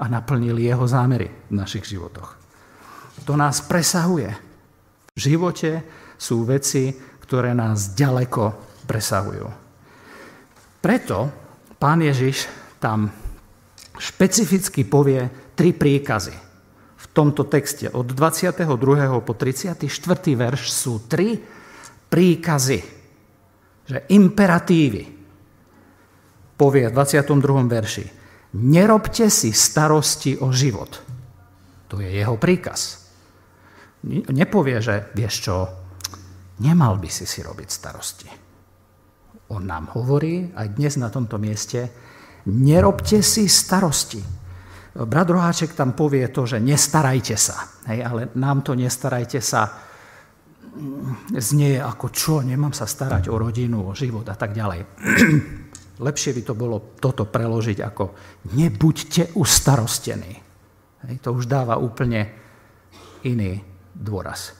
a 0.00 0.04
naplnili 0.08 0.64
jeho 0.64 0.88
zámery 0.88 1.28
v 1.28 1.52
našich 1.52 1.84
životoch. 1.84 2.40
To 3.28 3.36
nás 3.36 3.60
presahuje. 3.60 4.32
V 5.12 5.18
živote 5.20 5.84
sú 6.16 6.48
veci, 6.48 6.96
ktoré 7.20 7.52
nás 7.52 7.92
ďaleko 7.92 8.56
presahujú. 8.88 9.46
Preto 10.80 11.18
pán 11.82 11.98
Ježiš 11.98 12.46
tam 12.78 13.10
špecificky 13.98 14.86
povie 14.86 15.26
tri 15.58 15.74
príkazy. 15.74 16.30
V 17.02 17.06
tomto 17.10 17.50
texte 17.50 17.90
od 17.90 18.06
22. 18.06 18.70
po 19.26 19.34
34. 19.34 19.82
verš 20.38 20.62
sú 20.70 21.10
tri 21.10 21.34
príkazy, 22.06 22.78
že 23.82 23.98
imperatívy, 24.14 25.02
povie 26.54 26.86
v 26.86 26.94
22. 26.94 27.66
verši, 27.66 28.06
nerobte 28.62 29.26
si 29.26 29.50
starosti 29.50 30.38
o 30.38 30.54
život. 30.54 31.02
To 31.90 31.98
je 31.98 32.06
jeho 32.06 32.38
príkaz. 32.38 33.10
Nepovie, 34.30 34.78
že 34.78 35.10
vieš 35.18 35.34
čo, 35.50 35.56
nemal 36.62 37.02
by 37.02 37.10
si 37.10 37.26
si 37.26 37.42
robiť 37.42 37.68
starosti. 37.68 38.41
On 39.52 39.60
nám 39.60 39.92
hovorí 39.92 40.48
aj 40.56 40.80
dnes 40.80 40.96
na 40.96 41.12
tomto 41.12 41.36
mieste, 41.36 41.92
nerobte 42.48 43.20
si 43.20 43.44
starosti. 43.44 44.24
Brat 44.92 45.28
Roháček 45.28 45.76
tam 45.76 45.92
povie 45.92 46.28
to, 46.32 46.48
že 46.48 46.60
nestarajte 46.60 47.36
sa. 47.36 47.68
Hej, 47.88 48.00
ale 48.04 48.20
nám 48.36 48.64
to 48.64 48.72
nestarajte 48.72 49.40
sa 49.40 49.68
znie 51.36 51.76
ako 51.76 52.06
čo, 52.08 52.40
nemám 52.40 52.72
sa 52.72 52.88
starať 52.88 53.28
o 53.28 53.36
rodinu, 53.36 53.92
o 53.92 53.96
život 53.96 54.24
a 54.32 54.36
tak 54.36 54.56
ďalej. 54.56 54.80
Lepšie 56.06 56.32
by 56.32 56.42
to 56.48 56.54
bolo 56.56 56.96
toto 56.96 57.28
preložiť 57.28 57.78
ako 57.84 58.04
nebuďte 58.56 59.36
ustarostení. 59.36 60.32
Hej, 61.04 61.14
to 61.20 61.36
už 61.36 61.44
dáva 61.44 61.76
úplne 61.76 62.32
iný 63.28 63.60
dôraz. 63.92 64.56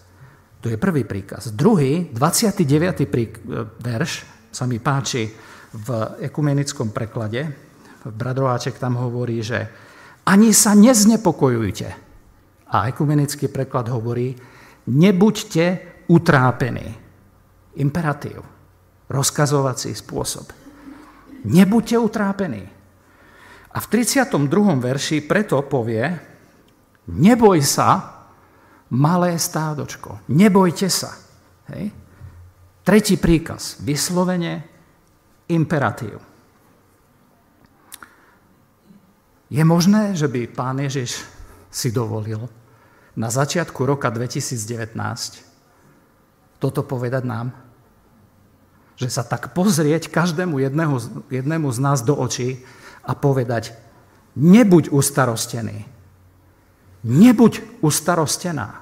To 0.63 0.71
je 0.71 0.79
prvý 0.79 1.03
príkaz. 1.03 1.51
Druhý, 1.57 2.13
29. 2.13 3.09
Prík- 3.11 3.43
verš, 3.83 4.42
sa 4.53 4.69
mi 4.69 4.79
páči 4.79 5.33
v 5.73 5.89
ekumenickom 6.29 6.93
preklade, 6.93 7.73
Bradrováček 8.11 8.83
tam 8.83 8.99
hovorí, 8.99 9.39
že 9.47 9.71
ani 10.27 10.51
sa 10.51 10.75
neznepokojujte. 10.75 11.89
A 12.73 12.89
ekumenický 12.89 13.47
preklad 13.53 13.87
hovorí, 13.93 14.35
nebuďte 14.91 15.67
utrápení. 16.11 16.89
Imperatív, 17.79 18.43
rozkazovací 19.07 19.95
spôsob. 19.95 20.51
Nebuďte 21.47 21.97
utrápení. 21.99 22.65
A 23.73 23.79
v 23.81 23.87
32. 23.87 24.37
verši 24.77 25.25
preto 25.25 25.63
povie, 25.65 26.05
neboj 27.09 27.59
sa, 27.65 27.89
malé 28.93 29.39
stádočko, 29.41 30.29
nebojte 30.29 30.89
sa. 30.93 31.17
Hej? 31.73 32.02
Tretí 32.83 33.15
príkaz, 33.15 33.79
vyslovene 33.79 34.67
imperatív. 35.47 36.19
Je 39.53 39.63
možné, 39.63 40.19
že 40.19 40.27
by 40.27 40.51
pán 40.51 40.83
Ježiš 40.83 41.23
si 41.71 41.95
dovolil 41.95 42.49
na 43.15 43.29
začiatku 43.29 43.85
roka 43.85 44.09
2019 44.09 45.53
toto 46.63 46.87
povedať 46.87 47.27
nám? 47.27 47.51
Že 48.95 49.09
sa 49.11 49.27
tak 49.27 49.51
pozrieť 49.51 50.07
každému 50.07 50.63
jednému, 50.63 51.27
jednému 51.27 51.69
z 51.75 51.79
nás 51.83 52.07
do 52.07 52.15
očí 52.15 52.63
a 53.03 53.19
povedať, 53.19 53.75
nebuď 54.39 54.95
ustarostený, 54.95 55.83
nebuď 57.03 57.83
ustarostená, 57.83 58.82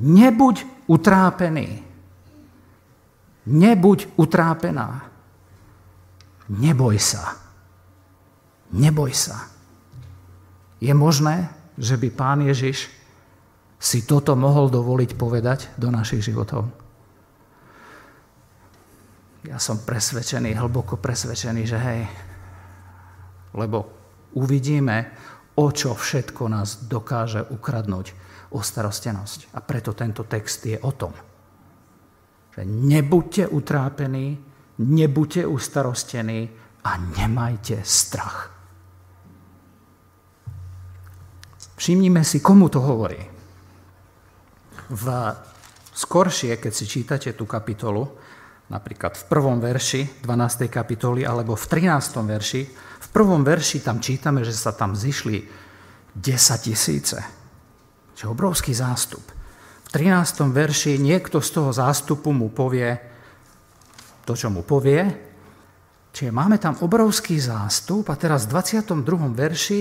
nebuď 0.00 0.88
utrápený, 0.88 1.82
nebuď 3.46 3.98
utrápená, 4.16 5.06
neboj 6.52 6.96
sa, 7.00 7.36
neboj 8.74 9.12
sa. 9.16 9.48
Je 10.82 10.92
možné, 10.92 11.48
že 11.80 11.96
by 11.96 12.08
pán 12.12 12.40
Ježiš 12.44 12.92
si 13.76 14.04
toto 14.04 14.36
mohol 14.36 14.72
dovoliť 14.72 15.10
povedať 15.16 15.72
do 15.76 15.92
našich 15.92 16.24
životov? 16.24 16.68
Ja 19.46 19.62
som 19.62 19.78
presvedčený, 19.78 20.58
hlboko 20.58 20.98
presvedčený, 20.98 21.62
že 21.64 21.78
hej, 21.78 22.02
lebo 23.54 23.88
uvidíme, 24.34 25.14
o 25.56 25.70
čo 25.72 25.94
všetko 25.94 26.50
nás 26.50 26.90
dokáže 26.90 27.46
ukradnúť 27.46 28.25
o 28.54 28.62
starostenosť. 28.62 29.54
A 29.56 29.62
preto 29.64 29.96
tento 29.96 30.22
text 30.28 30.66
je 30.66 30.78
o 30.78 30.92
tom, 30.92 31.12
že 32.54 32.62
nebuďte 32.62 33.50
utrápení, 33.50 34.38
nebuďte 34.78 35.46
ustarostení 35.46 36.48
a 36.86 36.90
nemajte 36.96 37.82
strach. 37.82 38.52
Všimnime 41.76 42.24
si, 42.24 42.40
komu 42.40 42.72
to 42.72 42.80
hovorí. 42.80 43.20
V 44.86 45.06
skoršie, 45.92 46.56
keď 46.56 46.72
si 46.72 46.84
čítate 46.88 47.36
tú 47.36 47.44
kapitolu, 47.44 48.08
Napríklad 48.66 49.14
v 49.14 49.24
prvom 49.30 49.62
verši 49.62 50.26
12. 50.26 50.66
kapitoly 50.66 51.22
alebo 51.22 51.54
v 51.54 51.64
13. 51.70 52.18
verši. 52.26 52.62
V 52.98 53.08
prvom 53.14 53.46
verši 53.46 53.78
tam 53.78 54.02
čítame, 54.02 54.42
že 54.42 54.50
sa 54.50 54.74
tam 54.74 54.98
zišli 54.98 55.46
10 56.18 56.66
tisíce. 56.66 57.18
Čiže 58.16 58.32
obrovský 58.32 58.72
zástup. 58.72 59.20
V 59.86 59.88
13. 59.92 60.48
verši 60.48 60.96
niekto 60.96 61.44
z 61.44 61.50
toho 61.52 61.70
zástupu 61.70 62.32
mu 62.32 62.48
povie 62.48 62.96
to, 64.24 64.32
čo 64.32 64.48
mu 64.48 64.64
povie. 64.64 65.04
Čiže 66.16 66.32
máme 66.32 66.56
tam 66.56 66.80
obrovský 66.80 67.36
zástup 67.36 68.08
a 68.08 68.16
teraz 68.16 68.48
v 68.48 68.56
22. 68.56 69.36
verši 69.36 69.80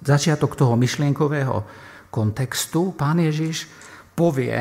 začiatok 0.00 0.56
toho 0.56 0.72
myšlienkového 0.74 1.62
kontextu 2.08 2.96
pán 2.96 3.20
Ježiš 3.20 3.68
povie, 4.16 4.56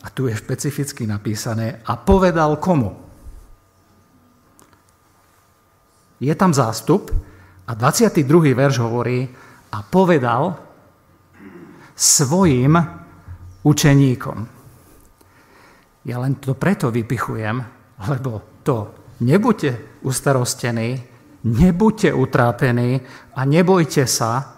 a 0.00 0.08
tu 0.08 0.30
je 0.30 0.32
špecificky 0.32 1.04
napísané, 1.04 1.84
a 1.84 1.98
povedal 1.98 2.56
komu? 2.56 2.96
Je 6.22 6.32
tam 6.32 6.54
zástup 6.56 7.12
a 7.68 7.72
22. 7.76 8.24
verš 8.56 8.80
hovorí, 8.80 9.28
a 9.70 9.84
povedal 9.84 10.69
svojim 12.00 12.80
učeníkom. 13.60 14.38
Ja 16.08 16.16
len 16.24 16.40
to 16.40 16.56
preto 16.56 16.88
vypichujem, 16.88 17.60
lebo 18.08 18.64
to 18.64 18.96
nebuďte 19.20 20.00
ustarostení, 20.08 20.96
nebuďte 21.44 22.16
utrápení 22.16 23.04
a 23.36 23.40
nebojte 23.44 24.08
sa, 24.08 24.56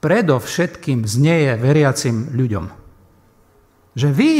predovšetkým 0.00 1.04
znieje 1.04 1.60
veriacim 1.60 2.32
ľuďom. 2.32 2.64
Že 3.92 4.08
vy 4.14 4.32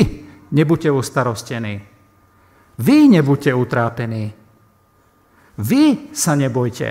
nebuďte 0.55 0.89
ustarostení. 0.89 1.85
Vy 2.79 2.97
nebuďte 3.11 3.53
utrápení. 3.53 4.33
Vy 5.59 6.15
sa 6.15 6.39
nebojte. 6.39 6.89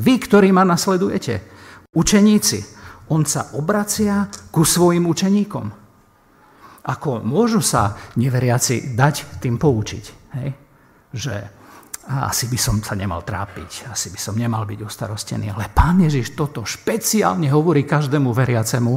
Vy, 0.00 0.14
ktorí 0.16 0.48
ma 0.48 0.64
nasledujete. 0.64 1.44
Učeníci. 1.92 2.77
On 3.08 3.24
sa 3.24 3.56
obracia 3.56 4.28
ku 4.52 4.64
svojim 4.64 5.08
učeníkom. 5.08 5.66
Ako 6.88 7.20
môžu 7.20 7.60
sa 7.60 7.96
neveriaci 8.16 8.96
dať 8.96 9.40
tým 9.44 9.60
poučiť. 9.60 10.04
Hej? 10.40 10.48
Že 11.12 11.34
asi 12.08 12.48
by 12.48 12.56
som 12.56 12.80
sa 12.80 12.96
nemal 12.96 13.20
trápiť, 13.20 13.92
asi 13.92 14.08
by 14.08 14.16
som 14.16 14.32
nemal 14.32 14.64
byť 14.64 14.80
ustarostený. 14.80 15.52
Ale 15.52 15.68
pán 15.68 16.00
Ježiš 16.00 16.32
toto 16.32 16.64
špeciálne 16.64 17.52
hovorí 17.52 17.84
každému 17.84 18.32
veriacemu 18.32 18.94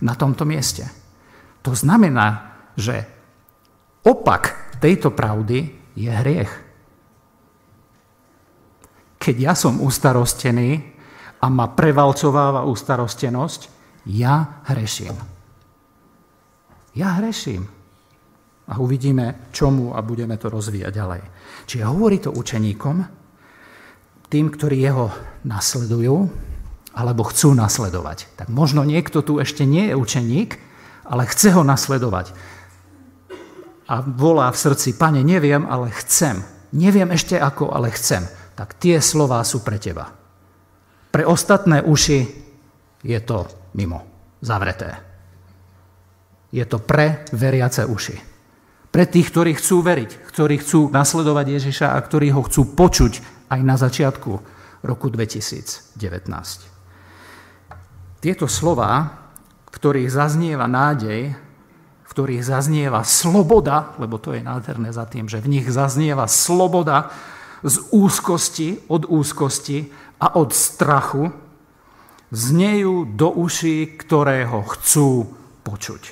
na 0.00 0.16
tomto 0.16 0.48
mieste. 0.48 0.88
To 1.60 1.76
znamená, 1.76 2.56
že 2.72 3.04
opak 4.00 4.76
tejto 4.80 5.12
pravdy 5.12 5.72
je 5.92 6.08
hriech. 6.08 6.52
Keď 9.20 9.36
ja 9.36 9.52
som 9.52 9.80
ustarostený 9.84 10.93
a 11.44 11.46
ma 11.52 11.68
prevalcováva 11.68 12.64
ustarostenosť, 12.64 13.68
ja 14.08 14.64
hreším. 14.72 15.12
Ja 16.96 17.20
hreším. 17.20 17.68
A 18.64 18.80
uvidíme, 18.80 19.52
čomu 19.52 19.92
a 19.92 20.00
budeme 20.00 20.40
to 20.40 20.48
rozvíjať 20.48 20.88
ďalej. 20.88 21.22
Čiže 21.68 21.84
hovorí 21.84 22.16
to 22.16 22.32
učeníkom, 22.32 22.96
tým, 24.32 24.46
ktorí 24.48 24.80
jeho 24.80 25.12
nasledujú, 25.44 26.32
alebo 26.96 27.28
chcú 27.28 27.52
nasledovať. 27.52 28.40
Tak 28.40 28.48
možno 28.48 28.80
niekto 28.88 29.20
tu 29.20 29.36
ešte 29.36 29.68
nie 29.68 29.92
je 29.92 30.00
učeník, 30.00 30.56
ale 31.04 31.28
chce 31.28 31.52
ho 31.52 31.60
nasledovať. 31.60 32.32
A 33.84 34.00
volá 34.00 34.48
v 34.48 34.60
srdci, 34.64 34.96
pane, 34.96 35.20
neviem, 35.20 35.68
ale 35.68 35.92
chcem. 35.92 36.40
Neviem 36.72 37.12
ešte 37.12 37.36
ako, 37.36 37.68
ale 37.68 37.92
chcem. 37.92 38.24
Tak 38.56 38.80
tie 38.80 38.96
slová 39.04 39.44
sú 39.44 39.60
pre 39.60 39.76
teba. 39.76 40.23
Pre 41.14 41.22
ostatné 41.22 41.86
uši 41.86 42.26
je 43.06 43.20
to 43.22 43.46
mimo, 43.78 44.02
zavreté. 44.42 44.98
Je 46.50 46.66
to 46.66 46.82
pre 46.82 47.22
veriace 47.30 47.86
uši. 47.86 48.18
Pre 48.90 49.04
tých, 49.06 49.30
ktorí 49.30 49.54
chcú 49.54 49.82
veriť, 49.82 50.10
ktorí 50.34 50.58
chcú 50.58 50.90
nasledovať 50.90 51.46
Ježiša 51.62 51.94
a 51.94 51.98
ktorí 52.02 52.34
ho 52.34 52.42
chcú 52.42 52.74
počuť 52.74 53.46
aj 53.54 53.60
na 53.62 53.78
začiatku 53.78 54.32
roku 54.82 55.06
2019. 55.10 55.94
Tieto 58.18 58.46
slova 58.50 59.24
ktorých 59.74 60.06
zaznieva 60.06 60.70
nádej, 60.70 61.34
v 61.34 62.08
ktorých 62.08 62.46
zaznieva 62.46 63.02
sloboda, 63.02 63.98
lebo 63.98 64.22
to 64.22 64.30
je 64.30 64.46
nádherné 64.46 64.94
za 64.94 65.02
tým, 65.10 65.26
že 65.26 65.42
v 65.42 65.58
nich 65.58 65.66
zaznieva 65.66 66.30
sloboda 66.30 67.10
z 67.66 67.82
úzkosti, 67.90 68.86
od 68.86 69.10
úzkosti 69.10 69.90
a 70.20 70.38
od 70.38 70.50
strachu, 70.54 71.32
znejú 72.34 73.14
do 73.14 73.30
uší, 73.30 73.94
ktoré 73.94 74.44
ho 74.50 74.66
chcú 74.66 75.30
počuť. 75.62 76.02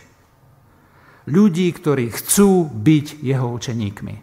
Ľudí, 1.27 1.69
ktorí 1.71 2.11
chcú 2.11 2.67
byť 2.67 3.07
jeho 3.23 3.47
učeníkmi. 3.55 4.15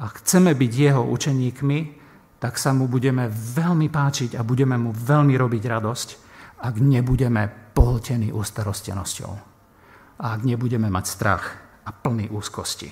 A 0.00 0.04
chceme 0.16 0.56
byť 0.56 0.72
jeho 0.72 1.04
učeníkmi, 1.04 1.78
tak 2.40 2.56
sa 2.56 2.72
mu 2.72 2.88
budeme 2.88 3.28
veľmi 3.28 3.92
páčiť 3.92 4.32
a 4.36 4.40
budeme 4.40 4.80
mu 4.80 4.96
veľmi 4.96 5.36
robiť 5.36 5.62
radosť, 5.68 6.08
ak 6.64 6.74
nebudeme 6.80 7.72
pohltení 7.76 8.32
ústarostenosťou. 8.32 9.32
A 10.20 10.24
ak 10.36 10.40
nebudeme 10.44 10.88
mať 10.88 11.04
strach 11.04 11.44
a 11.84 11.90
plný 11.92 12.32
úzkosti. 12.32 12.88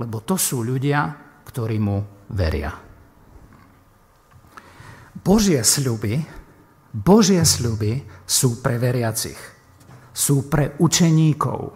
Lebo 0.00 0.20
to 0.20 0.36
sú 0.36 0.64
ľudia, 0.64 1.16
ktorí 1.48 1.76
mu 1.80 2.28
veria. 2.32 2.93
Božie 5.24 5.64
sľuby, 5.64 6.20
Božie 6.92 7.40
sľuby 7.40 8.04
sú 8.28 8.60
pre 8.60 8.76
veriacich. 8.76 9.40
Sú 10.12 10.52
pre 10.52 10.76
učeníkov, 10.76 11.72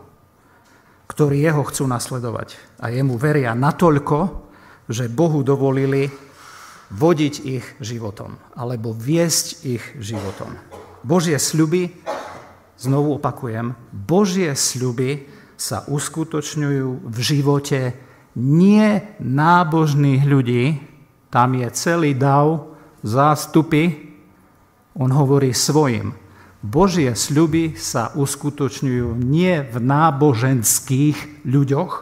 ktorí 1.09 1.43
jeho 1.43 1.65
chcú 1.65 1.89
nasledovať 1.89 2.61
a 2.77 2.93
jemu 2.93 3.17
veria 3.17 3.57
natoľko, 3.57 4.47
že 4.85 5.09
Bohu 5.09 5.41
dovolili 5.41 6.13
vodiť 6.93 7.35
ich 7.49 7.65
životom 7.81 8.37
alebo 8.53 8.93
viesť 8.93 9.65
ich 9.65 9.85
životom. 9.97 10.53
Božie 11.01 11.41
sľuby, 11.41 12.05
znovu 12.77 13.17
opakujem, 13.17 13.73
Božie 13.97 14.53
sľuby 14.53 15.25
sa 15.57 15.89
uskutočňujú 15.89 16.89
v 17.01 17.19
živote 17.25 17.97
nie 18.37 19.01
nábožných 19.19 20.23
ľudí, 20.29 20.85
tam 21.33 21.57
je 21.57 21.69
celý 21.73 22.13
dav, 22.13 22.68
zástupy, 23.03 23.95
on 24.99 25.11
hovorí 25.15 25.55
svojim. 25.55 26.15
Božie 26.59 27.15
sľuby 27.15 27.79
sa 27.79 28.11
uskutočňujú 28.19 29.15
nie 29.15 29.63
v 29.63 29.77
náboženských 29.79 31.47
ľuďoch, 31.47 31.93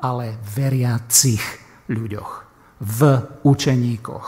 ale 0.00 0.38
veriacich 0.54 1.42
ľuďoch, 1.90 2.30
v 2.78 3.00
učeníkoch, 3.42 4.26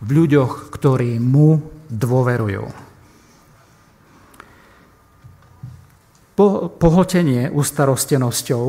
v 0.00 0.08
ľuďoch, 0.08 0.70
ktorí 0.70 1.18
mu 1.18 1.58
dôverujú. 1.90 2.64
Po, 6.38 6.70
pohltenie 6.70 7.50
ustarostenosťou 7.50 8.64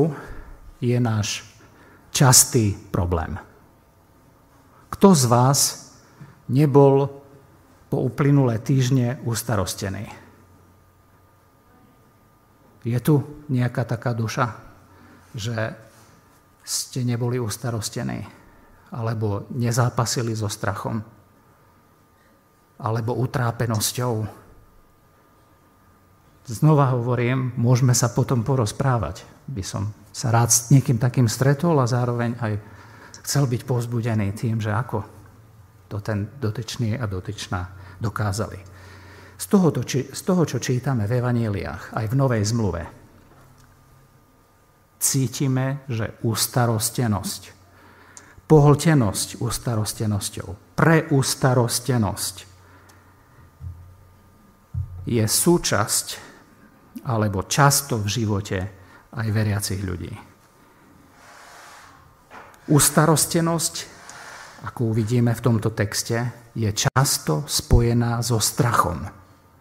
je 0.82 0.98
náš 0.98 1.46
častý 2.10 2.74
problém. 2.90 3.38
Kto 4.90 5.14
z 5.14 5.24
vás 5.30 5.89
nebol 6.50 7.06
po 7.86 7.96
uplynulé 8.02 8.58
týždne 8.58 9.22
ustarostený? 9.22 10.10
Je 12.82 12.98
tu 12.98 13.20
nejaká 13.52 13.84
taká 13.86 14.16
duša, 14.16 14.56
že 15.36 15.76
ste 16.64 17.06
neboli 17.06 17.36
ustarostení, 17.38 18.24
alebo 18.90 19.46
nezápasili 19.54 20.32
so 20.34 20.48
strachom, 20.50 20.98
alebo 22.80 23.12
utrápenosťou. 23.20 24.14
Znova 26.50 26.96
hovorím, 26.96 27.54
môžeme 27.60 27.94
sa 27.94 28.10
potom 28.10 28.42
porozprávať. 28.42 29.22
By 29.46 29.62
som 29.62 29.92
sa 30.10 30.34
rád 30.34 30.50
s 30.50 30.72
niekým 30.74 30.98
takým 30.98 31.30
stretol 31.30 31.78
a 31.78 31.86
zároveň 31.86 32.34
aj 32.40 32.52
chcel 33.22 33.46
byť 33.46 33.62
povzbudený 33.68 34.34
tým, 34.34 34.58
že 34.58 34.72
ako 34.72 35.19
to 35.90 35.98
ten 35.98 36.30
dotyčný 36.38 36.94
a 36.94 37.10
dotyčná 37.10 37.74
dokázali. 37.98 38.62
Z 39.34 39.46
toho, 39.50 39.74
z 39.90 40.22
toho, 40.22 40.42
čo 40.46 40.62
čítame 40.62 41.10
v 41.10 41.18
Evaníliách, 41.18 41.98
aj 41.98 42.06
v 42.06 42.14
Novej 42.14 42.42
zmluve, 42.46 42.82
cítime, 45.00 45.82
že 45.90 46.14
ustarostenosť, 46.22 47.42
pohltenosť 48.46 49.28
ustarostenosťou, 49.42 50.76
preustarostenosť 50.78 52.36
je 55.08 55.24
súčasť 55.24 56.06
alebo 57.08 57.48
často 57.48 57.96
v 57.96 58.06
živote 58.06 58.58
aj 59.16 59.26
veriacich 59.32 59.80
ľudí. 59.80 60.12
Ustarostenosť, 62.70 63.74
ako 64.64 64.92
uvidíme 64.92 65.32
v 65.32 65.44
tomto 65.44 65.72
texte, 65.72 66.50
je 66.52 66.68
často 66.74 67.46
spojená 67.48 68.20
so 68.20 68.36
strachom. 68.42 69.08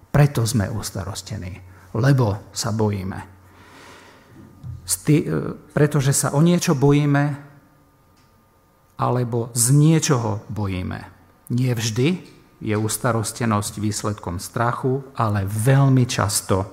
Preto 0.09 0.43
sme 0.43 0.67
ustarostení, 0.67 1.53
lebo 1.95 2.51
sa 2.51 2.73
bojíme. 2.73 3.19
Sty, 4.83 5.15
e, 5.21 5.25
pretože 5.71 6.11
sa 6.11 6.33
o 6.33 6.41
niečo 6.41 6.73
bojíme, 6.73 7.49
alebo 8.99 9.53
z 9.55 9.71
niečoho 9.71 10.43
bojíme. 10.51 10.99
Nie 11.55 11.71
vždy 11.77 12.19
je 12.59 12.75
ustarostenosť 12.75 13.79
výsledkom 13.79 14.43
strachu, 14.43 15.15
ale 15.15 15.47
veľmi 15.47 16.03
často 16.03 16.67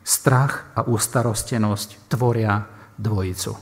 strach 0.00 0.72
a 0.72 0.88
ustarostenosť 0.88 2.08
tvoria 2.08 2.64
dvojicu, 2.96 3.52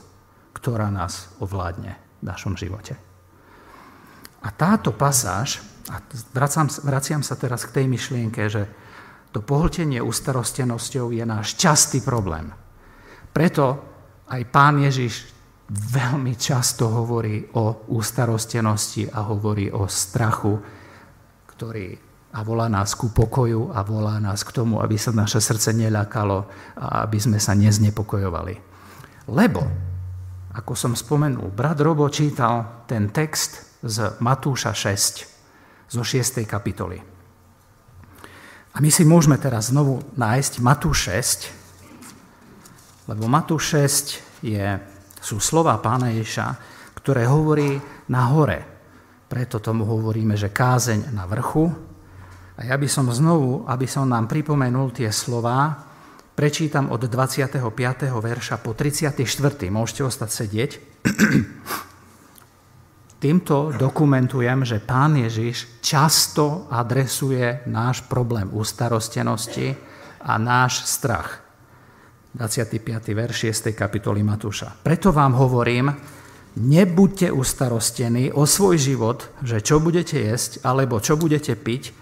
ktorá 0.55 0.87
nás 0.87 1.27
ovládne 1.43 1.99
v 2.21 2.23
našom 2.23 2.55
živote. 2.55 3.10
A 4.41 4.49
táto 4.49 4.93
pasáž, 4.93 5.61
a 5.89 6.01
vraciam, 6.33 6.65
vraciam 6.81 7.21
sa 7.21 7.37
teraz 7.37 7.65
k 7.65 7.81
tej 7.81 7.85
myšlienke, 7.89 8.41
že 8.49 8.65
to 9.31 9.39
pohltenie 9.39 10.03
ustarostenosťou 10.03 11.15
je 11.15 11.23
náš 11.23 11.55
častý 11.55 12.03
problém. 12.03 12.51
Preto 13.31 13.79
aj 14.27 14.41
pán 14.51 14.81
Ježiš 14.83 15.31
veľmi 15.71 16.35
často 16.35 16.91
hovorí 16.91 17.47
o 17.55 17.87
ústarostenosti 17.95 19.07
a 19.07 19.23
hovorí 19.31 19.71
o 19.71 19.87
strachu, 19.87 20.59
ktorý 21.55 22.11
a 22.31 22.47
volá 22.47 22.71
nás 22.71 22.95
ku 22.95 23.11
pokoju 23.11 23.75
a 23.75 23.83
volá 23.83 24.15
nás 24.19 24.47
k 24.47 24.55
tomu, 24.55 24.79
aby 24.79 24.95
sa 24.95 25.11
naše 25.11 25.43
srdce 25.43 25.75
neľakalo 25.75 26.47
a 26.79 27.03
aby 27.03 27.19
sme 27.19 27.39
sa 27.43 27.51
neznepokojovali. 27.51 28.55
Lebo, 29.31 29.61
ako 30.55 30.73
som 30.75 30.95
spomenul, 30.95 31.51
brat 31.51 31.79
Robo 31.83 32.07
čítal 32.07 32.87
ten 32.87 33.11
text 33.11 33.70
z 33.81 34.17
Matúša 34.21 34.73
6, 34.73 35.91
zo 35.91 36.01
6. 36.05 36.45
kapitoly. 36.45 37.01
A 38.71 38.77
my 38.79 38.87
si 38.87 39.03
môžeme 39.03 39.35
teraz 39.35 39.73
znovu 39.73 39.99
nájsť 40.15 40.63
Matúš 40.63 41.11
6, 41.11 43.09
lebo 43.11 43.27
Matúš 43.27 43.75
6 44.41 44.45
je, 44.47 44.65
sú 45.19 45.43
slova 45.43 45.75
pána 45.83 46.13
Ježa, 46.15 46.55
ktoré 46.95 47.27
hovorí 47.27 47.81
na 48.07 48.31
hore. 48.31 48.63
Preto 49.27 49.59
tomu 49.59 49.83
hovoríme, 49.83 50.39
že 50.39 50.53
kázeň 50.53 51.11
na 51.11 51.27
vrchu, 51.27 51.71
a 52.61 52.69
ja 52.69 52.77
by 52.77 52.85
som 52.85 53.09
znovu, 53.09 53.65
aby 53.65 53.89
som 53.89 54.05
nám 54.05 54.29
pripomenul 54.29 54.93
tie 54.93 55.09
slova, 55.09 55.81
prečítam 56.37 56.93
od 56.93 57.01
25. 57.01 57.57
verša 58.05 58.61
po 58.61 58.77
34. 58.77 59.17
Môžete 59.73 60.05
ostať 60.05 60.29
sedieť. 60.29 60.71
Týmto 63.21 63.69
dokumentujem, 63.77 64.65
že 64.65 64.81
pán 64.81 65.13
Ježiš 65.13 65.77
často 65.77 66.65
adresuje 66.73 67.61
náš 67.69 68.01
problém 68.09 68.49
ústarostenosti 68.49 69.77
a 70.25 70.41
náš 70.41 70.89
strach. 70.89 71.37
25. 72.33 72.81
verš 73.13 73.53
6. 73.53 73.77
kapitoly 73.77 74.25
Matúša. 74.25 74.73
Preto 74.73 75.13
vám 75.13 75.37
hovorím, 75.37 75.93
nebuďte 76.57 77.29
ustarostení 77.29 78.33
o 78.33 78.49
svoj 78.49 78.81
život, 78.81 79.29
že 79.45 79.61
čo 79.61 79.77
budete 79.77 80.17
jesť, 80.17 80.65
alebo 80.65 80.97
čo 80.97 81.13
budete 81.13 81.53
piť, 81.53 81.93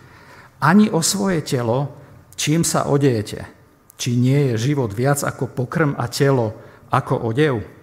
ani 0.63 0.87
o 0.87 1.03
svoje 1.03 1.43
telo, 1.43 1.99
čím 2.39 2.63
sa 2.63 2.87
odejete. 2.87 3.43
Či 3.99 4.15
nie 4.15 4.55
je 4.55 4.71
život 4.71 4.95
viac 4.95 5.19
ako 5.27 5.51
pokrm 5.51 5.99
a 5.99 6.07
telo 6.07 6.55
ako 6.87 7.27
odev? 7.27 7.78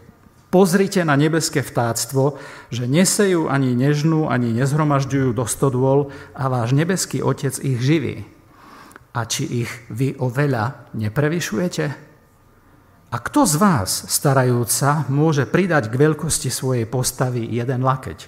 Pozrite 0.56 1.04
na 1.04 1.20
nebeské 1.20 1.60
vtáctvo, 1.60 2.40
že 2.72 2.88
nesejú 2.88 3.52
ani 3.52 3.76
nežnú, 3.76 4.32
ani 4.32 4.56
nezhromažďujú 4.56 5.36
do 5.36 5.44
stodôl 5.44 6.08
a 6.32 6.48
váš 6.48 6.72
nebeský 6.72 7.20
Otec 7.20 7.52
ich 7.60 7.76
živí. 7.76 8.24
A 9.12 9.28
či 9.28 9.68
ich 9.68 9.72
vy 9.92 10.16
oveľa 10.16 10.96
neprevyšujete? 10.96 11.84
A 13.12 13.16
kto 13.20 13.44
z 13.44 13.54
vás, 13.60 14.08
starajúca, 14.08 15.04
môže 15.12 15.44
pridať 15.44 15.92
k 15.92 16.00
veľkosti 16.08 16.48
svojej 16.48 16.88
postavy 16.88 17.44
jeden 17.44 17.84
lakeť? 17.84 18.24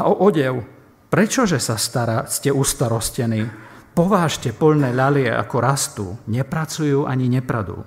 A 0.00 0.08
o 0.08 0.24
odev, 0.24 0.64
Prečože 1.12 1.62
sa 1.62 1.78
stará, 1.78 2.26
ste 2.26 2.48
ustarostení? 2.48 3.46
Povážte 3.92 4.50
polné 4.50 4.90
ľalie, 4.90 5.30
ako 5.30 5.56
rastú, 5.62 6.06
nepracujú 6.26 7.06
ani 7.06 7.30
nepradú. 7.30 7.86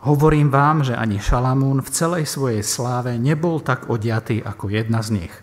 Hovorím 0.00 0.48
vám, 0.48 0.80
že 0.80 0.96
ani 0.96 1.20
Šalamún 1.20 1.84
v 1.84 1.92
celej 1.92 2.24
svojej 2.24 2.64
sláve 2.64 3.20
nebol 3.20 3.60
tak 3.60 3.92
odiatý 3.92 4.40
ako 4.40 4.72
jedna 4.72 5.04
z 5.04 5.24
nich. 5.24 5.34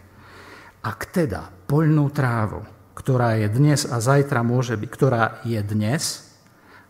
Ak 0.82 1.14
teda 1.14 1.54
poľnú 1.70 2.10
trávu, 2.10 2.66
ktorá 2.98 3.38
je 3.38 3.48
dnes 3.54 3.86
a 3.86 4.02
zajtra 4.02 4.42
môže 4.42 4.74
byť, 4.74 4.90
ktorá 4.90 5.24
je 5.46 5.62
dnes 5.62 6.26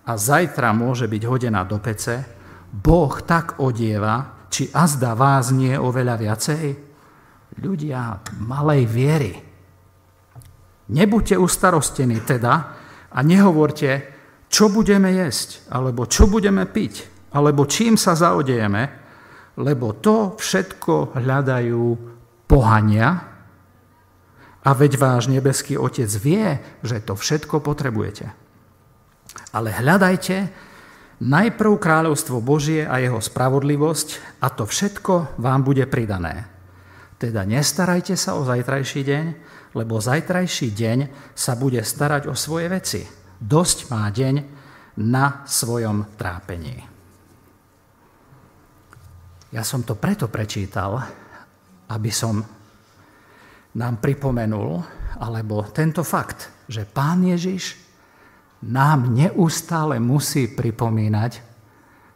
a 0.07 0.15
zajtra 0.15 0.71
môže 0.71 1.11
byť 1.11 1.23
hodená 1.27 1.67
do 1.67 1.75
pece, 1.83 2.23
Boh 2.71 3.19
tak 3.19 3.59
odieva, 3.59 4.47
či 4.47 4.71
azda 4.71 5.11
vás 5.11 5.51
nie 5.51 5.75
oveľa 5.75 6.15
viacej? 6.23 6.65
Ľudia 7.59 8.23
malej 8.47 8.83
viery, 8.87 9.33
Nebuďte 10.87 11.35
ustarostení 11.35 12.23
teda 12.23 12.53
a 13.11 13.19
nehovorte, 13.19 14.15
čo 14.47 14.71
budeme 14.71 15.11
jesť, 15.11 15.67
alebo 15.67 16.07
čo 16.07 16.31
budeme 16.31 16.63
piť, 16.63 17.16
alebo 17.33 17.67
čím 17.67 17.99
sa 17.99 18.15
zaodejeme, 18.15 18.83
lebo 19.57 19.97
to 19.97 20.37
všetko 20.37 21.17
hľadajú 21.17 21.83
pohania 22.47 23.09
a 24.63 24.69
veď 24.71 24.99
váš 24.99 25.31
nebeský 25.31 25.79
Otec 25.79 26.11
vie, 26.19 26.59
že 26.83 27.03
to 27.03 27.15
všetko 27.15 27.63
potrebujete. 27.63 28.31
Ale 29.55 29.71
hľadajte 29.71 30.67
Najprv 31.17 31.81
kráľovstvo 31.81 32.45
Božie 32.45 32.85
a 32.85 33.01
jeho 33.01 33.17
spravodlivosť 33.17 34.37
a 34.37 34.53
to 34.53 34.69
všetko 34.69 35.41
vám 35.41 35.65
bude 35.65 35.81
pridané. 35.89 36.45
Teda 37.17 37.41
nestarajte 37.41 38.13
sa 38.13 38.37
o 38.37 38.45
zajtrajší 38.45 39.01
deň, 39.01 39.25
lebo 39.73 39.97
zajtrajší 39.97 40.69
deň 40.77 40.97
sa 41.33 41.57
bude 41.57 41.81
starať 41.81 42.29
o 42.29 42.37
svoje 42.37 42.69
veci. 42.69 43.01
Dosť 43.41 43.89
má 43.89 44.05
deň 44.13 44.35
na 45.01 45.41
svojom 45.49 46.05
trápení. 46.21 46.96
Ja 49.55 49.63
som 49.63 49.87
to 49.87 49.95
preto 49.95 50.27
prečítal, 50.27 50.99
aby 51.87 52.11
som 52.11 52.43
nám 53.77 54.03
pripomenul, 54.03 54.83
alebo 55.23 55.63
tento 55.71 56.03
fakt, 56.03 56.51
že 56.67 56.83
Pán 56.83 57.23
Ježiš 57.23 57.79
nám 58.67 59.13
neustále 59.13 60.01
musí 60.01 60.51
pripomínať, 60.51 61.31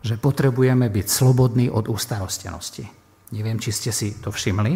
že 0.02 0.18
potrebujeme 0.18 0.90
byť 0.90 1.08
slobodní 1.08 1.70
od 1.70 1.88
ústarostenosti. 1.88 2.90
Neviem, 3.32 3.62
či 3.62 3.72
ste 3.72 3.94
si 3.94 4.18
to 4.18 4.34
všimli, 4.34 4.74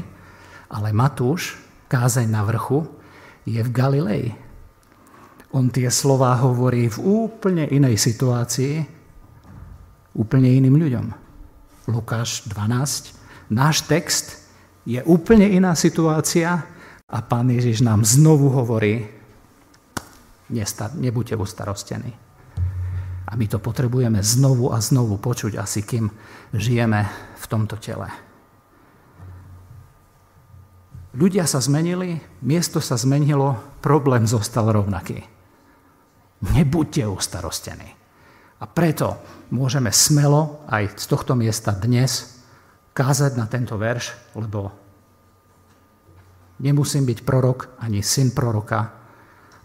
ale 0.71 0.95
Matúš, 0.95 1.57
kázeň 1.89 2.29
na 2.29 2.45
vrchu, 2.45 2.85
je 3.43 3.59
v 3.59 3.73
Galilei. 3.73 4.25
On 5.51 5.67
tie 5.67 5.89
slová 5.89 6.37
hovorí 6.39 6.87
v 6.87 6.97
úplne 7.01 7.67
inej 7.67 7.99
situácii, 7.99 8.85
úplne 10.15 10.49
iným 10.55 10.77
ľuďom. 10.77 11.24
Lukáš 11.85 12.49
12. 12.49 13.13
Náš 13.53 13.85
text 13.85 14.41
je 14.89 15.01
úplne 15.05 15.45
iná 15.45 15.77
situácia 15.77 16.65
a 17.05 17.17
pán 17.21 17.49
Ježiš 17.53 17.85
nám 17.85 18.01
znovu 18.01 18.49
hovorí, 18.49 19.05
nebuďte 20.97 21.37
ustarostení. 21.37 22.13
A 23.25 23.33
my 23.33 23.45
to 23.49 23.57
potrebujeme 23.57 24.21
znovu 24.21 24.69
a 24.69 24.77
znovu 24.81 25.17
počuť, 25.17 25.57
asi 25.57 25.81
kým 25.81 26.09
žijeme 26.53 27.09
v 27.37 27.45
tomto 27.49 27.77
tele. 27.81 28.09
Ľudia 31.15 31.47
sa 31.47 31.63
zmenili, 31.63 32.19
miesto 32.43 32.83
sa 32.83 32.99
zmenilo, 32.99 33.57
problém 33.79 34.27
zostal 34.27 34.69
rovnaký. 34.69 35.23
Nebuďte 36.43 37.07
ustarostení. 37.07 38.04
A 38.59 38.65
preto 38.65 39.19
môžeme 39.51 39.91
smelo 39.91 40.63
aj 40.71 40.95
z 40.95 41.05
tohto 41.11 41.35
miesta 41.35 41.75
dnes 41.75 42.39
kázať 42.95 43.35
na 43.35 43.45
tento 43.51 43.75
verš, 43.75 44.15
lebo 44.39 44.71
nemusím 46.63 47.03
byť 47.03 47.19
prorok 47.27 47.75
ani 47.83 47.99
syn 47.99 48.31
proroka, 48.31 48.95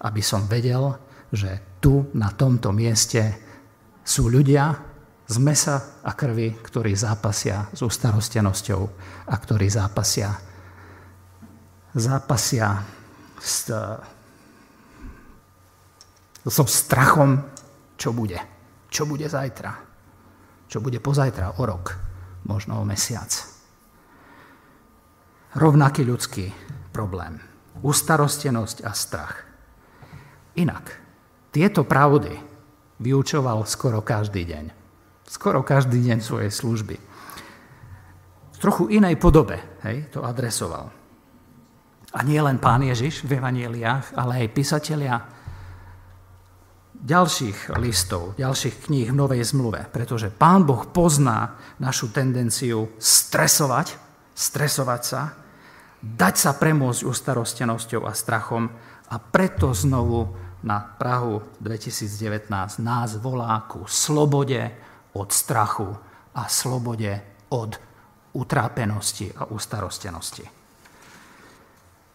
aby 0.02 0.18
som 0.18 0.50
vedel, 0.50 0.90
že 1.30 1.78
tu, 1.78 2.10
na 2.18 2.34
tomto 2.34 2.74
mieste, 2.74 3.22
sú 4.02 4.26
ľudia 4.26 4.74
z 5.30 5.36
mesa 5.38 6.02
a 6.02 6.10
krvi, 6.10 6.58
ktorí 6.58 6.90
zápasia 6.98 7.70
s 7.70 7.86
ustarostenosťou 7.86 8.82
a 9.30 9.34
ktorí 9.38 9.70
zápasia, 9.70 10.34
zápasia 11.94 12.82
s, 13.38 13.70
so 16.42 16.64
strachom, 16.66 17.38
čo 17.94 18.10
bude. 18.10 18.59
Čo 18.90 19.06
bude 19.06 19.30
zajtra. 19.30 19.72
Čo 20.66 20.82
bude 20.82 20.98
pozajtra, 20.98 21.58
o 21.58 21.64
rok, 21.66 21.94
možno 22.46 22.82
o 22.82 22.84
mesiac. 22.84 23.30
Rovnaký 25.54 26.06
ľudský 26.06 26.50
problém. 26.94 27.38
Ustarostenosť 27.82 28.86
a 28.86 28.92
strach. 28.94 29.46
Inak, 30.58 30.94
tieto 31.50 31.86
pravdy 31.86 32.34
vyučoval 33.02 33.66
skoro 33.66 34.02
každý 34.02 34.46
deň. 34.46 34.64
Skoro 35.26 35.62
každý 35.62 36.02
deň 36.06 36.18
svojej 36.22 36.50
služby. 36.50 36.96
V 38.50 38.56
trochu 38.58 38.94
inej 38.94 39.16
podobe 39.16 39.58
hej, 39.86 40.10
to 40.12 40.22
adresoval. 40.22 40.90
A 42.10 42.18
nie 42.26 42.42
len 42.42 42.58
pán 42.58 42.82
Ježiš 42.82 43.22
v 43.22 43.38
evanieliách, 43.38 44.18
ale 44.18 44.44
aj 44.46 44.54
písatelia 44.54 45.39
ďalších 47.00 47.72
listov, 47.80 48.36
ďalších 48.36 48.86
kníh 48.88 49.08
v 49.08 49.16
Novej 49.16 49.42
zmluve, 49.56 49.88
pretože 49.88 50.28
pán 50.28 50.68
Boh 50.68 50.84
pozná 50.84 51.56
našu 51.80 52.12
tendenciu 52.12 52.92
stresovať, 53.00 53.96
stresovať 54.36 55.00
sa, 55.02 55.32
dať 56.00 56.34
sa 56.36 56.50
premôcť 56.56 57.04
ustarostenosťou 57.04 58.04
a 58.04 58.12
strachom 58.12 58.68
a 59.08 59.16
preto 59.16 59.72
znovu 59.72 60.28
na 60.60 60.80
Prahu 60.80 61.40
2019 61.64 62.52
nás 62.84 63.16
volá 63.16 63.64
ku 63.64 63.88
slobode 63.88 64.60
od 65.16 65.28
strachu 65.32 65.88
a 66.36 66.42
slobode 66.52 67.16
od 67.48 67.80
utrápenosti 68.36 69.32
a 69.34 69.48
ustarostenosti. 69.48 70.44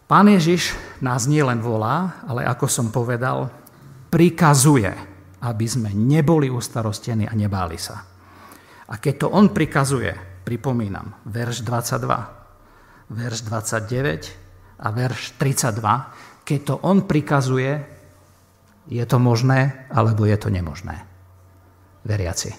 Pán 0.06 0.30
Ježiš 0.30 0.78
nás 1.02 1.26
nielen 1.26 1.58
volá, 1.58 2.22
ale 2.30 2.46
ako 2.46 2.70
som 2.70 2.94
povedal, 2.94 3.50
prikazuje, 4.16 4.88
aby 5.44 5.66
sme 5.68 5.92
neboli 5.92 6.48
ustarostení 6.48 7.28
a 7.28 7.36
nebáli 7.36 7.76
sa. 7.76 8.00
A 8.88 8.96
keď 8.96 9.14
to 9.20 9.26
on 9.28 9.52
prikazuje, 9.52 10.08
pripomínam, 10.40 11.20
verš 11.28 11.60
22, 11.60 13.12
verš 13.12 13.38
29 13.44 14.80
a 14.80 14.88
verš 14.88 15.36
32, 15.36 16.48
keď 16.48 16.60
to 16.64 16.74
on 16.80 17.04
prikazuje, 17.04 17.84
je 18.88 19.04
to 19.04 19.20
možné, 19.20 19.84
alebo 19.92 20.24
je 20.24 20.38
to 20.40 20.48
nemožné. 20.48 20.96
Veriaci. 22.08 22.56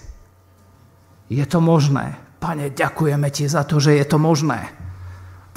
Je 1.26 1.46
to 1.50 1.58
možné. 1.58 2.22
Pane, 2.38 2.70
ďakujeme 2.70 3.34
ti 3.34 3.50
za 3.50 3.66
to, 3.66 3.82
že 3.82 3.98
je 3.98 4.06
to 4.06 4.22
možné. 4.22 4.70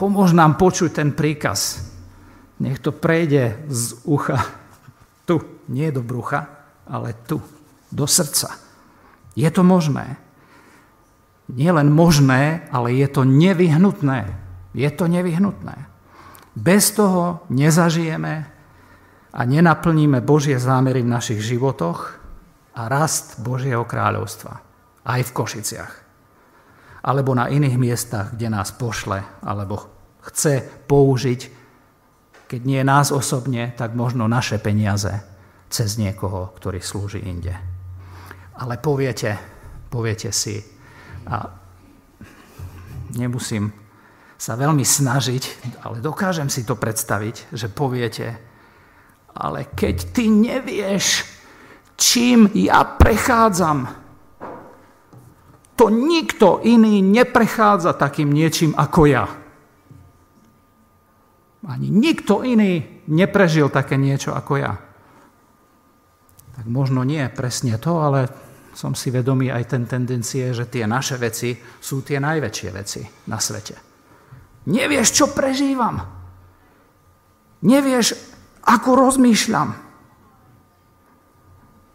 Pomôž 0.00 0.32
nám 0.32 0.56
počuť 0.56 0.96
ten 0.96 1.12
príkaz. 1.12 1.92
Nech 2.56 2.80
to 2.80 2.88
prejde 2.88 3.68
z 3.68 4.00
ucha 4.08 4.59
tu, 5.30 5.38
nie 5.70 5.94
do 5.94 6.02
brucha, 6.02 6.50
ale 6.90 7.14
tu, 7.22 7.38
do 7.94 8.02
srdca. 8.10 8.58
Je 9.38 9.46
to 9.54 9.62
možné. 9.62 10.18
Nie 11.46 11.70
len 11.70 11.86
možné, 11.86 12.66
ale 12.74 12.98
je 12.98 13.06
to 13.06 13.22
nevyhnutné. 13.22 14.34
Je 14.74 14.90
to 14.90 15.06
nevyhnutné. 15.06 15.86
Bez 16.58 16.90
toho 16.90 17.46
nezažijeme 17.46 18.50
a 19.30 19.40
nenaplníme 19.46 20.18
Božie 20.18 20.58
zámery 20.58 21.06
v 21.06 21.14
našich 21.14 21.38
životoch 21.38 22.18
a 22.74 22.90
rast 22.90 23.38
Božieho 23.38 23.86
kráľovstva. 23.86 24.58
Aj 25.06 25.20
v 25.22 25.30
Košiciach. 25.30 25.92
Alebo 27.06 27.38
na 27.38 27.46
iných 27.46 27.78
miestach, 27.78 28.34
kde 28.34 28.50
nás 28.50 28.74
pošle, 28.74 29.22
alebo 29.46 29.86
chce 30.26 30.66
použiť, 30.90 31.59
keď 32.50 32.66
nie 32.66 32.82
nás 32.82 33.14
osobne, 33.14 33.70
tak 33.78 33.94
možno 33.94 34.26
naše 34.26 34.58
peniaze 34.58 35.22
cez 35.70 35.94
niekoho, 35.94 36.50
ktorý 36.58 36.82
slúži 36.82 37.22
inde. 37.22 37.54
Ale 38.58 38.74
poviete, 38.82 39.38
poviete 39.86 40.34
si, 40.34 40.58
a 41.30 41.46
nemusím 43.14 43.70
sa 44.34 44.58
veľmi 44.58 44.82
snažiť, 44.82 45.42
ale 45.86 46.02
dokážem 46.02 46.50
si 46.50 46.66
to 46.66 46.74
predstaviť, 46.74 47.54
že 47.54 47.70
poviete, 47.70 48.34
ale 49.30 49.70
keď 49.70 49.96
ty 50.10 50.26
nevieš, 50.26 51.22
čím 51.94 52.50
ja 52.58 52.82
prechádzam, 52.82 53.86
to 55.78 55.86
nikto 55.86 56.66
iný 56.66 56.98
neprechádza 56.98 57.94
takým 57.94 58.34
niečím 58.34 58.74
ako 58.74 59.06
ja. 59.06 59.39
Ani 61.68 61.92
nikto 61.92 62.40
iný 62.40 63.04
neprežil 63.10 63.68
také 63.68 64.00
niečo 64.00 64.32
ako 64.32 64.52
ja. 64.56 64.80
Tak 66.56 66.64
možno 66.64 67.04
nie 67.04 67.20
presne 67.28 67.76
to, 67.76 68.00
ale 68.00 68.32
som 68.72 68.96
si 68.96 69.12
vedomý 69.12 69.52
aj 69.52 69.76
ten 69.76 69.84
tendencie, 69.84 70.56
že 70.56 70.64
tie 70.70 70.88
naše 70.88 71.20
veci 71.20 71.52
sú 71.58 72.00
tie 72.00 72.16
najväčšie 72.16 72.70
veci 72.72 73.02
na 73.28 73.36
svete. 73.36 73.76
Nevieš, 74.72 75.08
čo 75.12 75.24
prežívam. 75.32 76.00
Nevieš, 77.60 78.16
ako 78.64 78.88
rozmýšľam. 78.96 79.76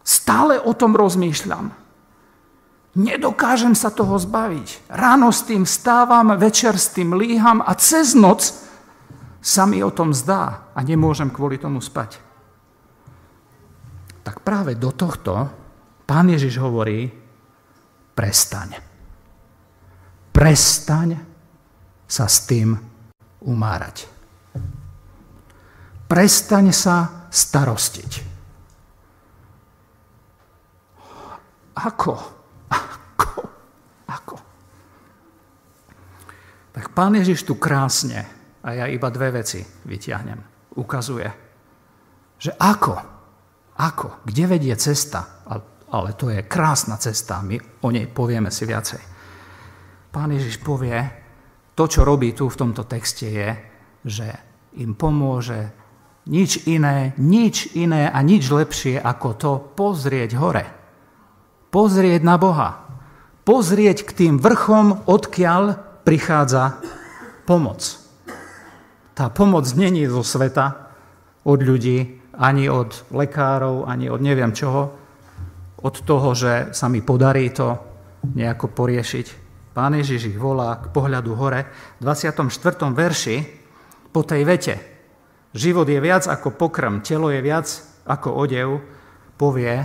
Stále 0.06 0.62
o 0.62 0.73
tom 0.78 0.93
rozmýšľam. 0.93 1.73
Nedokážem 2.95 3.73
sa 3.73 3.89
toho 3.89 4.15
zbaviť. 4.21 4.88
Ráno 4.93 5.34
s 5.34 5.43
tým 5.43 5.65
stávam, 5.65 6.38
večer 6.38 6.78
s 6.78 6.93
tým 6.93 7.17
líham 7.17 7.65
a 7.65 7.73
cez 7.75 8.13
noc 8.13 8.64
sa 9.45 9.69
mi 9.69 9.86
o 9.86 9.93
tom 9.93 10.10
zdá 10.10 10.73
a 10.73 10.81
nemôžem 10.81 11.29
kvôli 11.29 11.62
tomu 11.62 11.77
spať. 11.77 12.17
Tak 14.25 14.41
práve 14.41 14.73
do 14.73 14.89
tohto 14.89 15.38
pán 16.10 16.34
Ježiš 16.34 16.58
hovorí, 16.58 17.13
prestaň. 18.17 18.81
Prestaň 20.34 21.21
sa 22.10 22.25
s 22.25 22.49
tým 22.49 22.73
umárať. 23.45 24.10
Prestaň 26.10 26.73
sa 26.73 27.29
starostiť. 27.29 28.36
ako? 31.86 32.13
Ako? 32.71 33.41
Ako? 34.10 34.36
Tak 36.71 36.86
pán 36.95 37.13
Ježiš 37.19 37.45
tu 37.45 37.60
krásne, 37.60 38.25
a 38.65 38.73
ja 38.73 38.86
iba 38.89 39.13
dve 39.13 39.30
veci 39.41 39.62
vyťahnem, 39.62 40.73
ukazuje, 40.82 41.30
že 42.41 42.51
ako? 42.58 42.93
Ako? 43.78 44.25
Kde 44.25 44.43
vedie 44.49 44.73
cesta? 44.75 45.45
Ale 45.86 46.17
to 46.17 46.34
je 46.34 46.43
krásna 46.49 46.97
cesta, 46.97 47.45
my 47.45 47.56
o 47.86 47.89
nej 47.93 48.10
povieme 48.10 48.49
si 48.49 48.65
viacej. 48.65 48.99
Pán 50.10 50.34
Ježiš 50.34 50.60
povie, 50.60 50.97
to, 51.78 51.86
čo 51.86 52.08
robí 52.08 52.34
tu 52.34 52.49
v 52.49 52.60
tomto 52.60 52.88
texte 52.88 53.28
je, 53.30 53.49
že 54.04 54.28
im 54.80 54.95
pomôže 54.95 55.71
nič 56.25 56.65
iné, 56.65 57.13
nič 57.21 57.75
iné 57.78 58.10
a 58.10 58.19
nič 58.25 58.49
lepšie 58.49 58.97
ako 58.97 59.30
to 59.38 59.51
pozrieť 59.78 60.32
hore. 60.39 60.65
Pozrieť 61.69 62.21
na 62.23 62.39
Boha. 62.39 62.88
Pozrieť 63.45 64.10
k 64.10 64.12
tým 64.25 64.36
vrchom, 64.41 65.06
odkiaľ 65.06 65.78
prichádza 66.01 66.82
pomoc. 67.45 68.04
Tá 69.15 69.32
pomoc 69.32 69.63
není 69.80 70.04
zo 70.12 70.21
sveta, 70.21 70.86
od 71.45 71.60
ľudí, 71.62 72.19
ani 72.36 72.67
od 72.67 73.08
lekárov, 73.15 73.88
ani 73.88 74.12
od 74.12 74.19
neviem 74.19 74.51
čoho, 74.51 74.91
od 75.80 75.95
toho, 76.04 76.36
že 76.36 76.75
sa 76.75 76.91
mi 76.91 76.99
podarí 76.99 77.54
to 77.54 77.80
nejako 78.36 78.73
poriešiť. 78.73 79.28
Pán 79.71 79.95
Ježiš 79.95 80.36
ich 80.36 80.39
volá 80.39 80.82
k 80.82 80.89
pohľadu 80.89 81.32
hore. 81.38 81.67
V 82.01 82.10
24. 82.10 82.49
verši 82.91 83.38
po 84.10 84.25
tej 84.25 84.41
vete 84.43 84.75
život 85.56 85.88
je 85.88 85.99
viac 86.04 86.28
ako 86.28 86.51
pokrm, 86.58 86.99
telo 86.99 87.32
je 87.32 87.39
viac 87.39 87.67
ako 88.04 88.36
odev, 88.36 88.84
povie, 89.39 89.80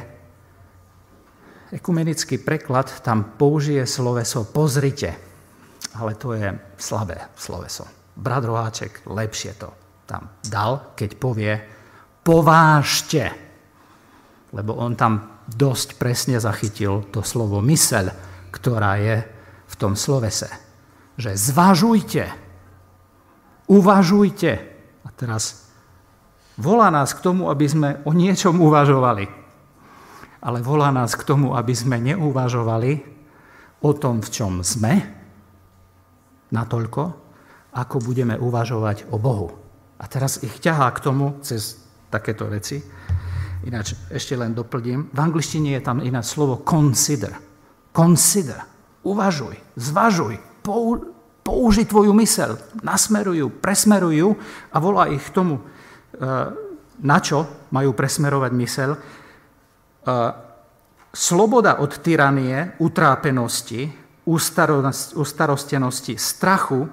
ekumenický 1.70 2.42
preklad 2.42 2.90
tam 3.06 3.38
použije 3.38 3.86
sloveso 3.86 4.42
pozrite, 4.50 5.14
ale 5.94 6.18
to 6.18 6.34
je 6.34 6.50
slabé 6.78 7.30
sloveso. 7.38 7.99
Brat 8.20 8.44
Roháček 8.44 9.08
lepšie 9.08 9.56
to 9.56 9.72
tam 10.04 10.28
dal, 10.44 10.92
keď 10.92 11.10
povie 11.16 11.52
povážte, 12.20 13.32
lebo 14.52 14.76
on 14.76 14.92
tam 14.92 15.40
dosť 15.48 15.96
presne 15.96 16.36
zachytil 16.36 17.08
to 17.08 17.24
slovo 17.24 17.64
myseľ, 17.64 18.12
ktorá 18.52 19.00
je 19.00 19.16
v 19.70 19.74
tom 19.80 19.96
slovese. 19.96 20.52
Že 21.16 21.30
zvažujte, 21.38 22.24
uvažujte. 23.70 24.52
A 25.00 25.08
teraz 25.16 25.70
volá 26.60 26.92
nás 26.92 27.16
k 27.16 27.24
tomu, 27.24 27.48
aby 27.48 27.66
sme 27.66 27.88
o 28.04 28.12
niečom 28.12 28.60
uvažovali. 28.60 29.26
Ale 30.40 30.58
volá 30.60 30.92
nás 30.92 31.16
k 31.16 31.24
tomu, 31.24 31.56
aby 31.56 31.72
sme 31.72 31.96
neuvažovali 32.00 32.92
o 33.80 33.90
tom, 33.96 34.20
v 34.20 34.28
čom 34.28 34.52
sme, 34.64 35.04
natoľko, 36.52 37.29
ako 37.74 38.02
budeme 38.02 38.34
uvažovať 38.38 39.10
o 39.14 39.18
Bohu. 39.18 39.54
A 40.00 40.08
teraz 40.08 40.42
ich 40.42 40.58
ťahá 40.58 40.90
k 40.96 41.02
tomu 41.04 41.38
cez 41.44 41.78
takéto 42.10 42.48
veci, 42.50 42.82
Ináč 43.60 43.92
ešte 44.08 44.32
len 44.40 44.56
doplním. 44.56 45.12
V 45.12 45.18
angličtine 45.20 45.76
je 45.76 45.84
tam 45.84 46.00
ináč 46.00 46.32
slovo 46.32 46.64
consider. 46.64 47.36
Consider. 47.92 48.64
Uvažuj, 49.04 49.56
zvažuj, 49.76 50.40
pou, 50.64 50.96
použi 51.44 51.84
tvoju 51.84 52.12
mysel, 52.20 52.56
nasmeruj 52.84 53.36
ju, 53.36 53.48
presmeruj 53.48 54.16
ju 54.16 54.30
a 54.72 54.76
volá 54.76 55.08
ich 55.08 55.24
k 55.24 55.32
tomu, 55.32 55.56
e, 55.56 55.62
na 57.00 57.18
čo 57.20 57.68
majú 57.72 57.96
presmerovať 57.96 58.52
mysel. 58.60 58.90
E, 58.92 58.98
sloboda 61.12 61.80
od 61.80 61.96
tyranie, 62.00 62.76
utrápenosti, 62.80 63.88
ustarostenosti, 65.16 66.20
strachu 66.20 66.88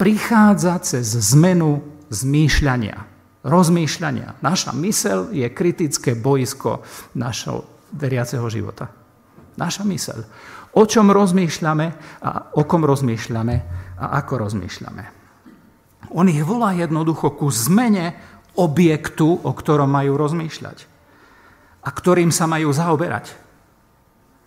prichádza 0.00 0.80
cez 0.80 1.12
zmenu 1.36 1.84
zmýšľania 2.08 3.10
rozmýšľania. 3.44 4.40
Naša 4.44 4.72
mysel 4.84 5.32
je 5.32 5.48
kritické 5.48 6.12
boisko 6.12 6.84
našho 7.16 7.64
veriaceho 7.96 8.44
života. 8.52 8.92
Naša 9.56 9.84
mysel. 9.88 10.24
O 10.76 10.86
čom 10.86 11.10
rozmýšľame 11.10 11.86
a 12.22 12.30
o 12.54 12.62
kom 12.68 12.86
rozmýšľame 12.86 13.56
a 13.98 14.04
ako 14.22 14.46
rozmýšľame. 14.46 15.04
On 16.14 16.26
ich 16.28 16.42
volá 16.42 16.74
jednoducho 16.74 17.34
ku 17.34 17.50
zmene 17.50 18.14
objektu, 18.58 19.40
o 19.40 19.50
ktorom 19.54 19.90
majú 19.90 20.18
rozmýšľať 20.18 20.78
a 21.80 21.88
ktorým 21.88 22.28
sa 22.28 22.44
majú 22.44 22.70
zaoberať. 22.70 23.32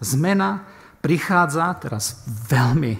Zmena 0.04 0.64
prichádza, 1.02 1.72
teraz 1.82 2.24
veľmi 2.28 3.00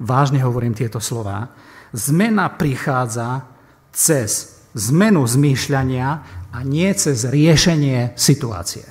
vážne 0.00 0.44
hovorím 0.44 0.76
tieto 0.76 1.00
slova, 1.00 1.50
zmena 1.92 2.48
prichádza 2.48 3.48
cez 3.92 4.60
zmenu 4.72 5.24
zmýšľania 5.28 6.08
a 6.52 6.58
nie 6.64 6.88
cez 6.96 7.28
riešenie 7.28 8.16
situácie. 8.16 8.88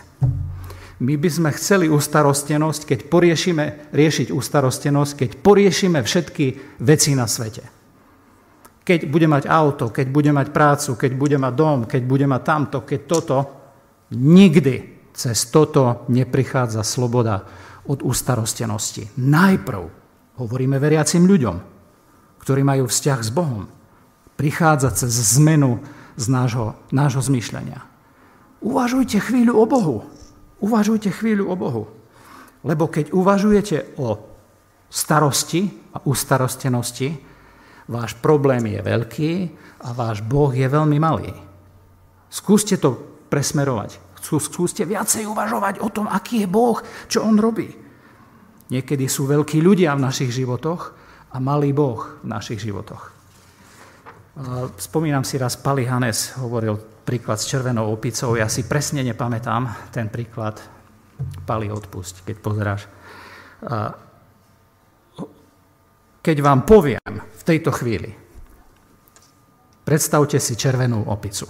My 1.02 1.18
by 1.18 1.30
sme 1.34 1.50
chceli 1.58 1.90
ustarostenosť, 1.90 2.86
keď 2.86 3.00
poriešime, 3.10 3.90
riešiť 3.90 4.30
ustarostenosť, 4.30 5.12
keď 5.18 5.30
poriešime 5.42 6.00
všetky 6.06 6.78
veci 6.78 7.18
na 7.18 7.26
svete. 7.26 7.66
Keď 8.86 9.10
bude 9.10 9.26
mať 9.26 9.50
auto, 9.50 9.90
keď 9.90 10.08
bude 10.14 10.30
mať 10.30 10.54
prácu, 10.54 10.94
keď 10.94 11.12
bude 11.18 11.38
mať 11.42 11.54
dom, 11.58 11.80
keď 11.90 12.02
bude 12.06 12.26
mať 12.30 12.42
tamto, 12.46 12.78
keď 12.86 13.02
toto, 13.10 13.38
nikdy 14.14 15.10
cez 15.10 15.50
toto 15.50 16.06
neprichádza 16.14 16.86
sloboda 16.86 17.50
od 17.90 18.06
ustarostenosti. 18.06 19.18
Najprv 19.18 19.82
hovoríme 20.38 20.78
veriacim 20.78 21.26
ľuďom, 21.26 21.81
ktorí 22.42 22.66
majú 22.66 22.90
vzťah 22.90 23.20
s 23.22 23.30
Bohom, 23.30 23.70
prichádza 24.36 24.90
cez 24.98 25.14
zmenu 25.38 25.78
z 26.18 26.26
nášho, 26.28 26.74
nášho 26.90 27.22
zmýšľania. 27.22 27.86
Uvažujte 28.62 29.22
chvíľu 29.22 29.62
o 29.62 29.66
Bohu. 29.70 29.98
Uvažujte 30.62 31.14
chvíľu 31.14 31.54
o 31.54 31.56
Bohu. 31.58 31.84
Lebo 32.66 32.90
keď 32.90 33.14
uvažujete 33.14 33.98
o 33.98 34.22
starosti 34.90 35.70
a 35.94 36.02
ustarostenosti, 36.06 37.18
váš 37.90 38.18
problém 38.18 38.62
je 38.70 38.82
veľký 38.82 39.32
a 39.86 39.94
váš 39.94 40.22
Boh 40.22 40.54
je 40.54 40.66
veľmi 40.66 40.98
malý. 41.02 41.34
Skúste 42.30 42.78
to 42.78 42.98
presmerovať. 43.30 43.98
Skúste 44.22 44.86
viacej 44.86 45.26
uvažovať 45.26 45.82
o 45.82 45.90
tom, 45.90 46.06
aký 46.06 46.46
je 46.46 46.48
Boh, 46.50 46.78
čo 47.10 47.26
On 47.26 47.34
robí. 47.42 47.74
Niekedy 48.70 49.10
sú 49.10 49.26
veľkí 49.26 49.58
ľudia 49.58 49.98
v 49.98 50.06
našich 50.06 50.30
životoch 50.30 51.01
a 51.32 51.38
malý 51.40 51.72
Boh 51.72 52.20
v 52.22 52.28
našich 52.28 52.60
životoch. 52.60 53.12
Spomínam 54.80 55.24
si 55.28 55.36
raz, 55.36 55.60
Pali 55.60 55.84
Hanes 55.88 56.36
hovoril 56.40 56.80
príklad 57.04 57.40
s 57.40 57.48
červenou 57.48 57.92
opicou. 57.92 58.36
Ja 58.36 58.48
si 58.48 58.64
presne 58.68 59.04
nepamätám 59.04 59.92
ten 59.92 60.08
príklad. 60.08 60.60
Pali, 61.44 61.68
odpusť, 61.68 62.28
keď 62.28 62.36
pozeráš. 62.40 62.82
Keď 66.22 66.38
vám 66.40 66.64
poviem 66.64 67.14
v 67.20 67.44
tejto 67.44 67.74
chvíli, 67.76 68.14
predstavte 69.84 70.38
si 70.40 70.54
červenú 70.56 71.04
opicu. 71.10 71.48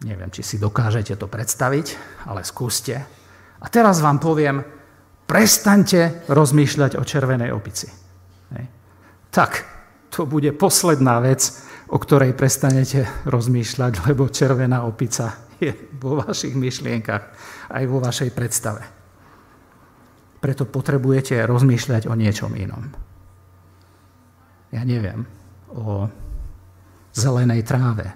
Neviem, 0.00 0.32
či 0.32 0.40
si 0.40 0.56
dokážete 0.56 1.16
to 1.16 1.28
predstaviť, 1.28 1.86
ale 2.24 2.40
skúste. 2.40 2.96
A 3.60 3.66
teraz 3.68 4.00
vám 4.00 4.16
poviem, 4.16 4.64
prestaňte 5.30 6.26
rozmýšľať 6.26 6.98
o 6.98 7.06
červenej 7.06 7.54
opici. 7.54 7.86
Hej. 8.50 8.66
Tak, 9.30 9.62
to 10.10 10.26
bude 10.26 10.50
posledná 10.58 11.22
vec, 11.22 11.54
o 11.86 12.02
ktorej 12.02 12.34
prestanete 12.34 13.06
rozmýšľať, 13.30 14.10
lebo 14.10 14.26
červená 14.26 14.82
opica 14.82 15.38
je 15.62 15.70
vo 16.02 16.18
vašich 16.18 16.58
myšlienkach, 16.58 17.24
aj 17.70 17.84
vo 17.86 18.02
vašej 18.02 18.30
predstave. 18.34 18.82
Preto 20.42 20.66
potrebujete 20.66 21.46
rozmýšľať 21.46 22.10
o 22.10 22.18
niečom 22.18 22.50
inom. 22.58 22.90
Ja 24.74 24.82
neviem, 24.82 25.22
o 25.70 26.10
zelenej 27.14 27.62
tráve, 27.62 28.10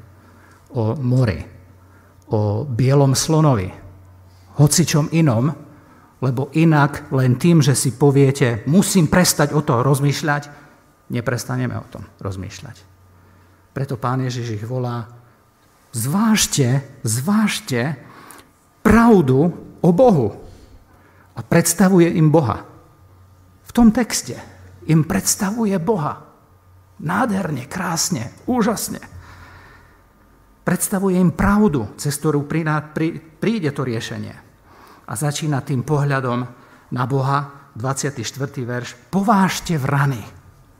o 0.74 0.98
mori, 0.98 1.38
o 2.34 2.66
bielom 2.66 3.14
slonovi, 3.14 3.70
hocičom 4.58 5.14
inom, 5.14 5.63
lebo 6.24 6.48
inak 6.56 7.12
len 7.12 7.36
tým, 7.36 7.60
že 7.60 7.76
si 7.76 7.92
poviete, 7.92 8.64
musím 8.64 9.12
prestať 9.12 9.52
o 9.52 9.60
to 9.60 9.84
rozmýšľať, 9.84 10.48
neprestaneme 11.12 11.76
o 11.76 11.84
tom 11.84 12.08
rozmýšľať. 12.24 12.80
Preto 13.76 14.00
pán 14.00 14.24
Ježiš 14.24 14.56
ich 14.56 14.64
volá, 14.64 15.04
zvážte, 15.92 16.80
zvážte 17.04 18.00
pravdu 18.80 19.52
o 19.84 19.90
Bohu. 19.92 20.40
A 21.34 21.42
predstavuje 21.42 22.14
im 22.14 22.30
Boha. 22.30 22.62
V 23.66 23.70
tom 23.74 23.90
texte 23.90 24.38
im 24.86 25.02
predstavuje 25.02 25.74
Boha. 25.82 26.22
Nádherne, 27.02 27.66
krásne, 27.66 28.30
úžasne. 28.46 29.02
Predstavuje 30.62 31.18
im 31.18 31.34
pravdu, 31.34 31.90
cez 31.98 32.14
ktorú 32.14 32.46
príde 32.46 33.70
to 33.74 33.82
riešenie. 33.82 34.43
A 35.04 35.12
začína 35.12 35.60
tým 35.60 35.84
pohľadom 35.84 36.40
na 36.92 37.04
Boha, 37.04 37.70
24. 37.74 38.22
verš, 38.62 38.94
povážte 39.10 39.74
vrany, 39.74 40.22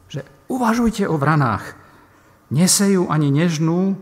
že 0.07 0.23
uvažujte 0.47 1.11
o 1.11 1.19
vranách, 1.19 1.75
nesejú 2.55 3.11
ani 3.11 3.35
nežnú, 3.35 3.99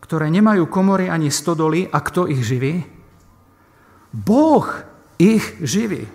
ktoré 0.00 0.32
nemajú 0.32 0.64
komory 0.66 1.12
ani 1.12 1.28
stodoly 1.28 1.86
a 1.86 2.00
kto 2.00 2.24
ich 2.26 2.40
živí? 2.40 2.82
Boh 4.10 4.66
ich 5.20 5.44
živí. 5.60 6.08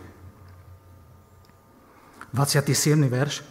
27. 2.34 3.00
verš, 3.08 3.46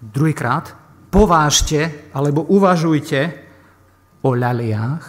druhýkrát, 0.00 0.72
povážte 1.12 2.08
alebo 2.16 2.46
uvažujte 2.48 3.20
o 4.24 4.32
ľaliách, 4.32 5.04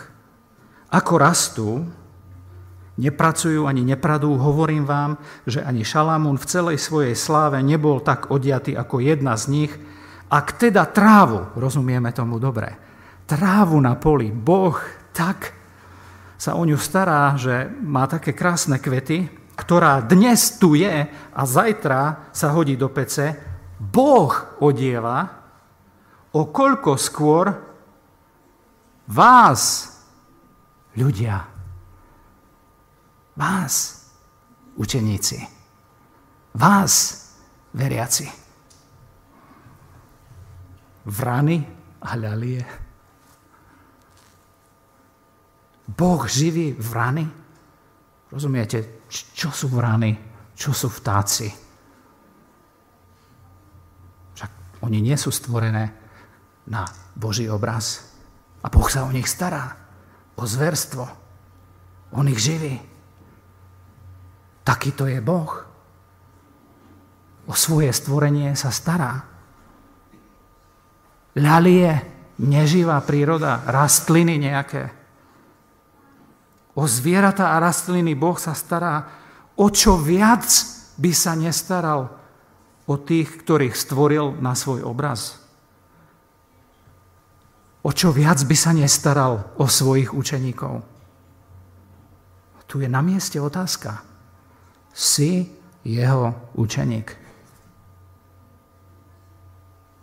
ako 0.91 1.14
rastú, 1.16 1.70
nepracujú 3.02 3.66
ani 3.66 3.82
nepradú, 3.82 4.38
hovorím 4.38 4.86
vám, 4.86 5.18
že 5.49 5.66
ani 5.66 5.82
Šalamún 5.82 6.38
v 6.38 6.45
celej 6.45 6.78
svojej 6.78 7.18
sláve 7.18 7.58
nebol 7.66 7.97
tak 8.06 8.30
odiatý 8.30 8.78
ako 8.78 9.02
jedna 9.02 9.34
z 9.34 9.45
nich, 9.49 9.74
ak 10.30 10.62
teda 10.62 10.86
trávu, 10.86 11.58
rozumieme 11.58 12.14
tomu 12.14 12.38
dobre, 12.38 12.78
trávu 13.26 13.82
na 13.82 13.97
poli 13.97 14.30
Boh 14.30 14.78
tak 15.12 15.58
sa 16.38 16.56
o 16.56 16.64
ňu 16.64 16.78
stará, 16.78 17.36
že 17.36 17.68
má 17.84 18.06
také 18.06 18.32
krásne 18.32 18.78
kvety, 18.78 19.28
ktorá 19.58 20.02
dnes 20.02 20.58
tu 20.58 20.74
je 20.74 21.06
a 21.12 21.41
zajtra 21.45 22.32
sa 22.34 22.49
hodí 22.54 22.78
do 22.80 22.89
pece, 22.89 23.38
Boh 23.78 24.32
odieva, 24.62 25.41
o 26.32 26.47
koľko 26.47 26.95
skôr 26.95 27.52
vás, 29.12 29.91
ľudia, 30.95 31.43
vás, 33.42 34.06
učeníci, 34.78 35.42
vás, 36.54 36.94
veriaci 37.74 38.42
vrany 41.06 41.66
a 42.02 42.12
ľalie. 42.18 42.62
Boh 45.92 46.22
živí 46.30 46.74
vrany. 46.78 47.26
Rozumiete, 48.32 49.04
čo 49.12 49.52
sú 49.52 49.68
vrany, 49.68 50.16
čo 50.56 50.72
sú 50.72 50.88
vtáci? 50.88 51.52
Však 54.38 54.52
oni 54.88 55.04
nie 55.04 55.18
sú 55.20 55.34
stvorené 55.34 55.92
na 56.72 56.88
Boží 57.18 57.50
obraz. 57.52 58.08
A 58.64 58.72
Boh 58.72 58.88
sa 58.88 59.04
o 59.04 59.12
nich 59.12 59.28
stará. 59.28 59.76
O 60.39 60.48
zverstvo. 60.48 61.04
On 62.16 62.24
ich 62.30 62.39
živí. 62.39 62.91
Takýto 64.72 65.03
je 65.03 65.19
Boh. 65.19 65.51
O 67.43 67.51
svoje 67.51 67.91
stvorenie 67.91 68.55
sa 68.55 68.72
stará 68.72 69.28
ľalie, 71.36 71.91
neživá 72.39 72.99
príroda, 73.03 73.63
rastliny 73.67 74.36
nejaké. 74.39 74.91
O 76.76 76.88
zvieratá 76.88 77.55
a 77.55 77.59
rastliny 77.59 78.15
Boh 78.15 78.39
sa 78.39 78.55
stará, 78.55 79.07
o 79.59 79.67
čo 79.67 79.99
viac 79.99 80.47
by 80.95 81.11
sa 81.11 81.36
nestaral 81.36 82.07
o 82.88 82.95
tých, 82.95 83.43
ktorých 83.43 83.76
stvoril 83.76 84.39
na 84.39 84.55
svoj 84.55 84.88
obraz. 84.88 85.39
O 87.84 87.91
čo 87.91 88.13
viac 88.13 88.39
by 88.45 88.55
sa 88.55 88.72
nestaral 88.72 89.51
o 89.57 89.65
svojich 89.67 90.13
učeníkov. 90.15 90.86
Tu 92.72 92.88
je 92.88 92.88
na 92.88 93.03
mieste 93.03 93.36
otázka. 93.36 94.11
Si 94.94 95.48
jeho 95.84 96.52
učeník. 96.54 97.18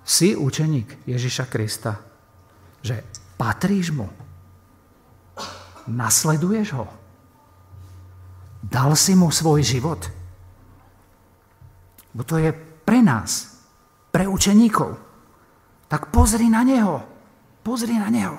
Si 0.09 0.32
učeník 0.32 1.05
Ježiša 1.05 1.45
Krista, 1.53 2.01
že 2.80 3.05
patríš 3.36 3.93
mu, 3.93 4.09
nasleduješ 5.86 6.68
ho, 6.72 6.89
dal 8.64 8.97
si 8.97 9.12
mu 9.12 9.28
svoj 9.28 9.61
život. 9.61 10.01
Bo 12.16 12.24
to 12.24 12.41
je 12.41 12.51
pre 12.89 13.05
nás, 13.05 13.61
pre 14.09 14.24
učeníkov. 14.24 14.97
Tak 15.89 16.09
pozri 16.09 16.49
na 16.49 16.64
neho, 16.64 17.05
pozri 17.61 18.01
na 18.01 18.09
neho. 18.09 18.36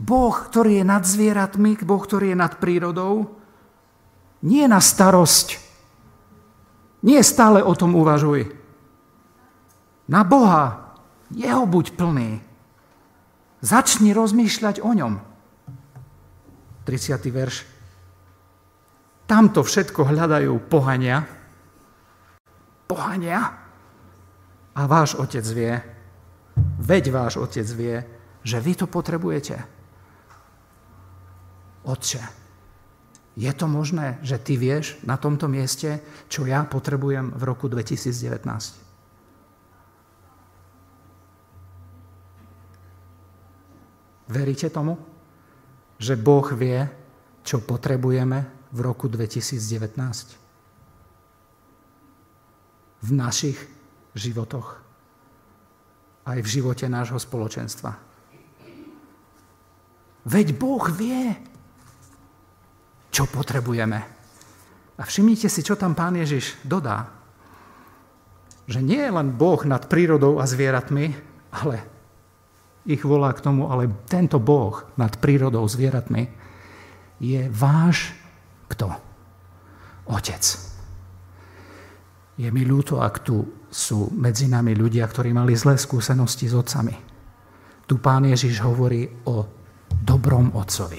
Boh, 0.00 0.32
ktorý 0.32 0.80
je 0.80 0.84
nad 0.86 1.04
zvieratmi, 1.04 1.76
Boh, 1.84 2.00
ktorý 2.00 2.32
je 2.32 2.38
nad 2.38 2.56
prírodou, 2.56 3.39
nie 4.44 4.64
na 4.68 4.80
starosť. 4.80 5.60
Nie 7.00 7.24
stále 7.24 7.64
o 7.64 7.72
tom 7.72 7.96
uvažuj. 7.96 8.52
Na 10.10 10.26
Boha, 10.26 10.96
jeho 11.32 11.64
buď 11.64 11.96
plný. 11.96 12.42
Začni 13.60 14.16
rozmýšľať 14.16 14.80
o 14.80 14.90
ňom. 14.92 15.14
30. 16.84 17.20
verš. 17.30 17.56
Tamto 19.28 19.62
všetko 19.62 20.10
hľadajú 20.10 20.52
pohania. 20.66 21.22
Pohania. 22.90 23.40
A 24.74 24.80
váš 24.88 25.14
otec 25.14 25.44
vie, 25.44 25.78
veď 26.80 27.04
váš 27.14 27.38
otec 27.38 27.68
vie, 27.70 28.02
že 28.42 28.58
vy 28.58 28.72
to 28.74 28.86
potrebujete. 28.88 29.60
Otče, 31.84 32.39
je 33.40 33.48
to 33.56 33.64
možné, 33.64 34.20
že 34.20 34.36
ty 34.36 34.60
vieš 34.60 35.00
na 35.00 35.16
tomto 35.16 35.48
mieste, 35.48 36.04
čo 36.28 36.44
ja 36.44 36.60
potrebujem 36.68 37.32
v 37.32 37.42
roku 37.48 37.72
2019? 37.72 38.36
Veríte 44.28 44.68
tomu? 44.68 45.00
Že 45.96 46.20
Boh 46.20 46.44
vie, 46.52 46.84
čo 47.40 47.64
potrebujeme 47.64 48.44
v 48.76 48.78
roku 48.84 49.08
2019? 49.08 49.56
V 53.00 53.08
našich 53.08 53.56
životoch. 54.12 54.84
Aj 56.28 56.36
v 56.36 56.44
živote 56.44 56.92
nášho 56.92 57.16
spoločenstva. 57.16 57.96
Veď 60.28 60.60
Boh 60.60 60.84
vie, 60.92 61.48
čo 63.10 63.26
potrebujeme. 63.26 63.98
A 64.98 65.02
všimnite 65.02 65.50
si, 65.50 65.60
čo 65.62 65.74
tam 65.74 65.98
pán 65.98 66.16
Ježiš 66.16 66.58
dodá. 66.62 67.10
Že 68.70 68.80
nie 68.86 69.00
je 69.02 69.10
len 69.10 69.34
Boh 69.34 69.60
nad 69.66 69.86
prírodou 69.90 70.38
a 70.38 70.46
zvieratmi, 70.46 71.12
ale 71.50 71.76
ich 72.86 73.02
volá 73.02 73.34
k 73.34 73.42
tomu, 73.44 73.68
ale 73.68 73.90
tento 74.06 74.38
Boh 74.38 74.86
nad 74.96 75.12
prírodou, 75.18 75.66
zvieratmi, 75.66 76.30
je 77.20 77.50
váš 77.52 78.16
kto? 78.70 78.88
Otec. 80.08 80.44
Je 82.40 82.48
mi 82.48 82.64
ľúto, 82.64 83.02
ak 83.02 83.20
tu 83.20 83.66
sú 83.68 84.08
medzi 84.16 84.48
nami 84.48 84.72
ľudia, 84.72 85.04
ktorí 85.04 85.34
mali 85.34 85.52
zlé 85.52 85.76
skúsenosti 85.76 86.48
s 86.48 86.54
otcami. 86.56 86.96
Tu 87.84 87.98
pán 87.98 88.24
Ježiš 88.24 88.62
hovorí 88.64 89.04
o 89.26 89.44
dobrom 89.90 90.54
otcovi, 90.54 90.98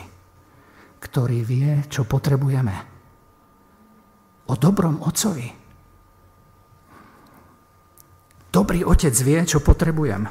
ktorý 1.02 1.42
vie, 1.42 1.72
čo 1.90 2.06
potrebujeme. 2.06 2.76
O 4.48 4.54
dobrom 4.54 5.02
otcovi. 5.02 5.50
Dobrý 8.52 8.86
otec 8.86 9.16
vie, 9.16 9.40
čo 9.48 9.64
potrebujem. 9.64 10.28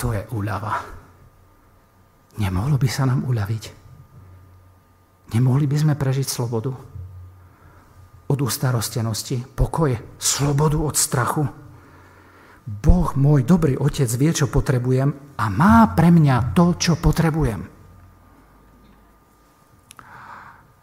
To 0.00 0.10
je 0.10 0.26
úľava. 0.34 0.82
Nemohlo 2.42 2.80
by 2.80 2.88
sa 2.90 3.06
nám 3.06 3.28
uľaviť? 3.28 3.64
Nemohli 5.36 5.68
by 5.68 5.76
sme 5.78 5.94
prežiť 5.94 6.26
slobodu? 6.26 6.72
Od 8.32 8.38
ustarostenosti, 8.40 9.44
pokoj, 9.52 9.92
slobodu 10.16 10.80
od 10.80 10.96
strachu? 10.96 11.44
Boh, 12.62 13.08
môj 13.20 13.44
dobrý 13.44 13.76
otec, 13.76 14.08
vie, 14.16 14.32
čo 14.32 14.48
potrebujem 14.48 15.12
a 15.36 15.44
má 15.52 15.92
pre 15.92 16.08
mňa 16.08 16.56
to, 16.56 16.72
čo 16.80 16.96
potrebujem. 16.96 17.81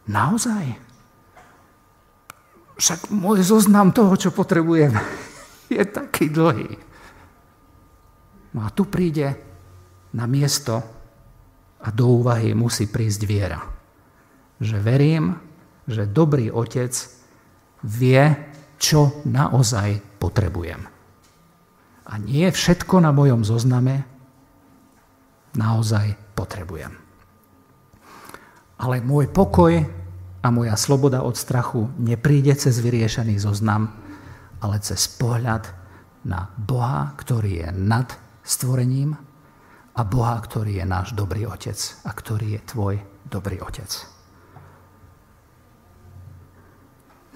Naozaj? 0.09 0.65
Však 2.81 3.13
môj 3.13 3.45
zoznam 3.45 3.93
toho, 3.93 4.17
čo 4.17 4.33
potrebujem, 4.33 4.97
je 5.75 5.83
taký 5.85 6.33
dlhý. 6.33 6.73
No 8.57 8.65
a 8.65 8.73
tu 8.73 8.89
príde 8.89 9.37
na 10.17 10.25
miesto 10.25 10.81
a 11.79 11.87
do 11.93 12.17
úvahy 12.17 12.57
musí 12.57 12.89
prísť 12.89 13.21
viera. 13.29 13.61
Že 14.57 14.77
verím, 14.81 15.37
že 15.85 16.09
dobrý 16.09 16.49
otec 16.49 16.91
vie, 17.85 18.23
čo 18.79 19.21
naozaj 19.29 20.17
potrebujem. 20.17 20.81
A 22.09 22.13
nie 22.17 22.49
všetko 22.49 23.05
na 23.05 23.13
mojom 23.13 23.45
zozname 23.45 24.01
naozaj 25.53 26.17
potrebujem. 26.33 26.97
Ale 28.79 29.03
môj 29.03 29.29
pokoj 29.29 29.98
a 30.39 30.47
moja 30.51 30.75
sloboda 30.79 31.23
od 31.23 31.35
strachu 31.35 31.91
nepríde 31.99 32.55
cez 32.55 32.79
vyriešený 32.79 33.39
zoznam, 33.39 33.91
ale 34.63 34.79
cez 34.79 35.07
pohľad 35.19 35.67
na 36.23 36.51
Boha, 36.55 37.11
ktorý 37.15 37.67
je 37.67 37.69
nad 37.75 38.07
stvorením 38.43 39.15
a 39.95 40.01
Boha, 40.07 40.39
ktorý 40.39 40.79
je 40.79 40.85
náš 40.87 41.11
dobrý 41.15 41.47
otec 41.47 41.75
a 42.07 42.11
ktorý 42.15 42.59
je 42.59 42.61
tvoj 42.63 42.95
dobrý 43.27 43.59
otec. 43.59 43.91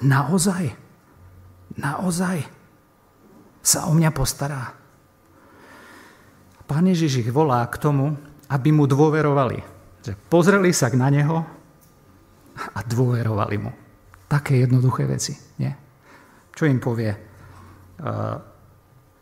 Naozaj, 0.03 0.65
naozaj 1.79 2.37
sa 3.63 3.87
o 3.87 3.95
mňa 3.95 4.11
postará. 4.11 4.75
Pán 6.67 6.87
Ježiš 6.87 7.23
ich 7.23 7.31
volá 7.31 7.63
k 7.67 7.79
tomu, 7.79 8.15
aby 8.51 8.69
mu 8.75 8.83
dôverovali. 8.83 9.63
Že 10.03 10.19
pozreli 10.27 10.75
sa 10.75 10.91
na 10.91 11.07
neho 11.07 11.47
a 12.53 12.79
dôverovali 12.85 13.57
mu. 13.57 13.71
Také 14.29 14.65
jednoduché 14.65 15.05
veci. 15.05 15.33
Nie? 15.61 15.71
Čo 16.53 16.69
im 16.69 16.77
povie 16.77 17.11
uh, 17.13 18.37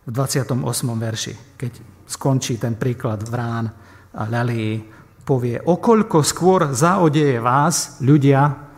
v 0.04 0.10
28. 0.12 0.58
verši, 0.96 1.34
keď 1.56 1.72
skončí 2.08 2.60
ten 2.60 2.76
príklad 2.76 3.24
vrán 3.24 3.68
a 4.12 4.24
ľalí, 4.28 4.84
povie, 5.24 5.56
okoľko 5.64 6.18
skôr 6.26 6.76
zaodeje 6.76 7.40
vás, 7.40 8.04
ľudia, 8.04 8.72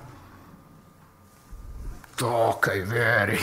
Takej 2.14 2.82
viery. 2.86 3.42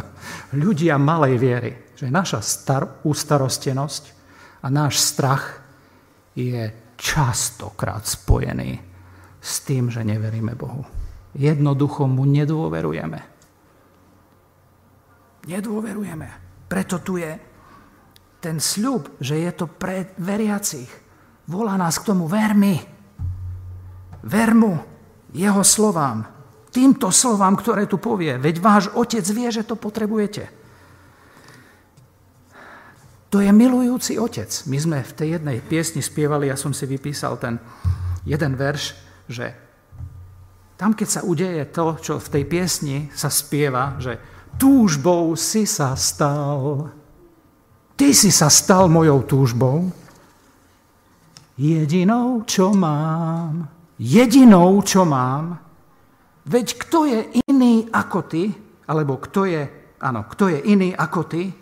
ľudia 0.62 1.00
malej 1.00 1.34
viery. 1.40 1.72
Že 1.96 2.12
naša 2.12 2.40
star, 2.44 3.00
ustarostenosť 3.08 4.04
a 4.62 4.66
náš 4.68 5.00
strach 5.00 5.64
je 6.36 6.92
častokrát 7.00 8.04
spojený 8.04 8.91
s 9.42 9.66
tým, 9.66 9.90
že 9.90 10.06
neveríme 10.06 10.54
Bohu. 10.54 10.86
Jednoducho 11.34 12.06
mu 12.06 12.22
nedôverujeme. 12.22 13.20
Nedôverujeme. 15.50 16.28
Preto 16.70 17.02
tu 17.02 17.18
je 17.18 17.34
ten 18.38 18.62
sľub, 18.62 19.18
že 19.18 19.42
je 19.42 19.50
to 19.50 19.66
pre 19.66 20.14
veriacich. 20.22 20.88
Volá 21.50 21.74
nás 21.74 21.98
k 21.98 22.06
tomu, 22.14 22.30
ver 22.30 22.54
mi. 22.54 22.78
Ver 24.22 24.54
jeho 25.34 25.62
slovám. 25.66 26.28
Týmto 26.70 27.10
slovám, 27.10 27.58
ktoré 27.58 27.90
tu 27.90 27.98
povie. 27.98 28.38
Veď 28.38 28.56
váš 28.62 28.84
otec 28.94 29.24
vie, 29.34 29.48
že 29.50 29.66
to 29.66 29.74
potrebujete. 29.74 30.48
To 33.32 33.40
je 33.40 33.48
milujúci 33.48 34.20
otec. 34.20 34.48
My 34.68 34.78
sme 34.78 34.98
v 35.00 35.16
tej 35.16 35.28
jednej 35.40 35.58
piesni 35.64 36.04
spievali, 36.04 36.52
ja 36.52 36.56
som 36.56 36.76
si 36.76 36.84
vypísal 36.84 37.40
ten 37.40 37.56
jeden 38.28 38.54
verš, 38.60 38.92
že 39.32 39.48
tam, 40.76 40.92
keď 40.92 41.08
sa 41.08 41.24
udeje 41.24 41.64
to, 41.72 41.96
čo 41.98 42.20
v 42.20 42.28
tej 42.28 42.44
piesni 42.44 42.98
sa 43.16 43.32
spieva, 43.32 43.96
že 43.96 44.20
túžbou 44.60 45.32
si 45.34 45.64
sa 45.64 45.96
stal, 45.96 46.92
Ty 48.02 48.10
si 48.10 48.32
sa 48.32 48.50
stal 48.50 48.90
mojou 48.90 49.22
túžbou, 49.22 49.92
jedinou, 51.54 52.42
čo 52.42 52.72
mám, 52.74 53.68
jedinou, 53.94 54.82
čo 54.82 55.04
mám. 55.04 55.60
Veď 56.42 56.66
kto 56.82 57.06
je 57.06 57.20
iný 57.46 57.86
ako 57.92 58.20
ty, 58.26 58.50
alebo 58.90 59.20
kto 59.22 59.46
je, 59.46 59.62
áno, 60.02 60.26
kto 60.26 60.50
je 60.50 60.58
iný 60.72 60.90
ako 60.96 61.20
ty, 61.30 61.52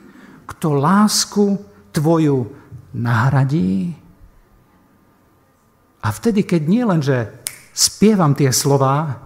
kto 0.49 0.81
lásku 0.81 1.61
tvoju 1.93 2.49
nahradí? 2.97 3.93
A 6.01 6.09
vtedy, 6.09 6.49
keď 6.49 6.63
nie 6.65 6.85
len, 6.89 7.05
že 7.05 7.40
spievam 7.73 8.35
tie 8.35 8.51
slova 8.51 9.19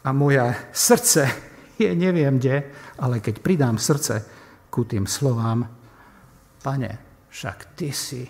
a 0.00 0.08
moje 0.12 0.40
srdce 0.72 1.22
je 1.80 1.90
neviem 1.96 2.36
kde, 2.36 2.68
ale 3.00 3.24
keď 3.24 3.40
pridám 3.40 3.76
srdce 3.80 4.24
ku 4.68 4.84
tým 4.84 5.08
slovám, 5.08 5.64
Pane, 6.60 7.24
však 7.32 7.72
Ty 7.72 7.88
si 7.88 8.22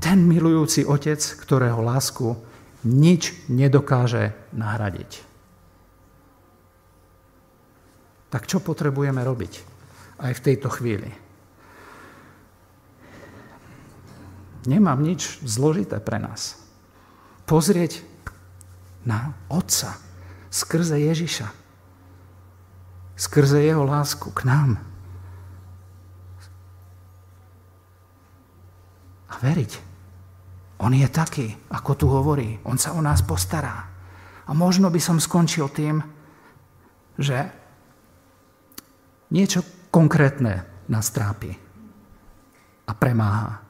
ten 0.00 0.24
milujúci 0.24 0.88
Otec, 0.88 1.20
ktorého 1.20 1.84
lásku 1.84 2.32
nič 2.88 3.48
nedokáže 3.52 4.32
nahradiť. 4.56 5.10
Tak 8.32 8.48
čo 8.48 8.64
potrebujeme 8.64 9.20
robiť 9.20 9.52
aj 10.24 10.32
v 10.32 10.44
tejto 10.44 10.68
chvíli? 10.72 11.10
Nemám 14.66 14.98
nič 14.98 15.38
zložité 15.46 16.02
pre 16.02 16.18
nás. 16.18 16.65
Pozrieť 17.46 18.02
na 19.06 19.32
Otca 19.46 19.94
skrze 20.50 20.98
Ježiša. 20.98 21.48
Skrze 23.16 23.62
Jeho 23.62 23.86
lásku 23.86 24.28
k 24.34 24.44
nám. 24.44 24.70
a 29.36 29.44
veriť. 29.44 29.72
On 30.80 30.92
je 30.92 31.08
taký, 31.08 31.52
ako 31.72 31.92
tu 31.96 32.06
hovorí. 32.08 32.60
On 32.64 32.76
sa 32.80 32.96
o 32.96 33.00
nás 33.04 33.20
postará. 33.24 33.88
A 34.46 34.50
možno 34.52 34.88
by 34.88 35.00
som 35.00 35.20
skončil 35.20 35.68
tým, 35.72 36.00
že 37.16 37.36
niečo 39.32 39.64
konkrétne 39.92 40.64
nás 40.88 41.08
trápi 41.12 41.52
a 42.86 42.92
premáha 42.92 43.60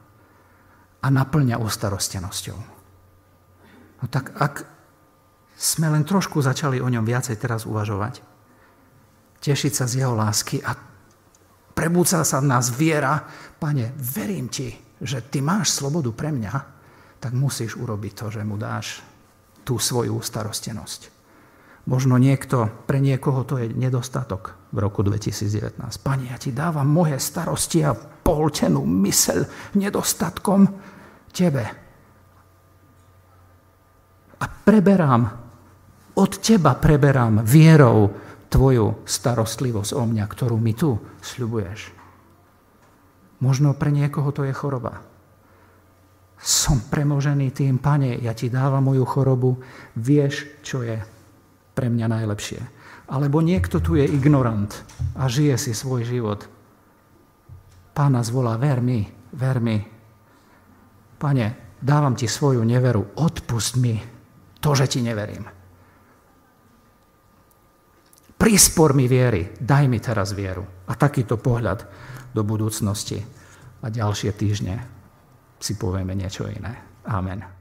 a 0.99 1.07
naplňa 1.07 1.59
ústarostenosťou. 1.59 2.76
No 4.01 4.05
tak 4.09 4.33
ak 4.37 4.65
sme 5.57 5.89
len 5.89 6.05
trošku 6.05 6.37
začali 6.37 6.77
o 6.77 6.87
ňom 6.87 7.01
viacej 7.01 7.37
teraz 7.41 7.65
uvažovať, 7.65 8.21
tešiť 9.41 9.73
sa 9.73 9.85
z 9.89 10.05
jeho 10.05 10.13
lásky 10.13 10.61
a 10.61 10.77
prebúca 11.73 12.21
sa 12.21 12.37
v 12.41 12.49
nás 12.49 12.69
viera, 12.69 13.25
pane, 13.57 13.93
verím 13.97 14.49
ti, 14.53 14.69
že 15.01 15.25
ty 15.29 15.41
máš 15.41 15.73
slobodu 15.77 16.13
pre 16.13 16.29
mňa, 16.29 16.53
tak 17.17 17.33
musíš 17.33 17.77
urobiť 17.77 18.13
to, 18.13 18.25
že 18.29 18.45
mu 18.45 18.57
dáš 18.57 19.01
tú 19.65 19.81
svoju 19.81 20.21
starostenosť. 20.21 21.17
Možno 21.87 22.19
niekto, 22.19 22.67
pre 22.83 22.99
niekoho 22.99 23.47
to 23.47 23.63
je 23.63 23.71
nedostatok 23.71 24.59
v 24.75 24.77
roku 24.83 25.01
2019. 25.07 25.79
Pani, 26.03 26.29
ja 26.29 26.37
ti 26.37 26.51
dávam 26.51 26.85
moje 26.85 27.15
starosti 27.15 27.79
a 27.87 27.95
poltenú 27.95 28.83
mysel 29.07 29.47
nedostatkom 29.79 30.67
tebe. 31.31 31.86
A 34.37 34.45
preberám, 34.45 35.47
od 36.17 36.31
teba 36.41 36.73
preberám 36.73 37.45
vierou 37.45 38.09
tvoju 38.49 39.05
starostlivosť 39.05 39.91
o 39.93 40.03
mňa, 40.05 40.25
ktorú 40.25 40.57
mi 40.57 40.73
tu 40.73 40.97
sľubuješ. 41.21 41.93
Možno 43.37 43.77
pre 43.77 43.93
niekoho 43.93 44.33
to 44.33 44.41
je 44.45 44.53
choroba. 44.53 44.97
Som 46.37 46.85
premožený 46.89 47.53
tým, 47.53 47.77
pane, 47.77 48.17
ja 48.21 48.33
ti 48.33 48.49
dávam 48.49 48.89
moju 48.89 49.05
chorobu, 49.05 49.57
vieš, 49.97 50.61
čo 50.61 50.81
je 50.85 50.97
pre 51.73 51.89
mňa 51.89 52.09
najlepšie. 52.09 52.61
Alebo 53.13 53.41
niekto 53.41 53.81
tu 53.81 53.97
je 53.97 54.05
ignorant 54.05 54.69
a 55.17 55.29
žije 55.29 55.57
si 55.57 55.71
svoj 55.73 56.05
život. 56.05 56.45
Pána 57.93 58.21
zvolá, 58.21 58.57
ver 58.57 58.81
mi, 58.81 59.05
ver 59.33 59.57
mi. 59.61 59.77
Pane, 61.17 61.77
dávam 61.81 62.13
ti 62.13 62.29
svoju 62.29 62.61
neveru, 62.61 63.17
odpust 63.17 63.77
mi 63.77 64.16
to, 64.61 64.71
že 64.75 64.85
ti 64.87 64.99
neverím. 65.01 65.45
Prispor 68.37 68.93
mi 68.93 69.09
viery, 69.09 69.57
daj 69.57 69.85
mi 69.89 69.97
teraz 69.97 70.37
vieru. 70.37 70.61
A 70.87 70.93
takýto 70.93 71.41
pohľad 71.41 71.89
do 72.31 72.45
budúcnosti 72.45 73.17
a 73.81 73.87
ďalšie 73.89 74.31
týždne 74.37 74.77
si 75.57 75.73
povieme 75.73 76.13
niečo 76.13 76.45
iné. 76.45 77.01
Amen. 77.09 77.56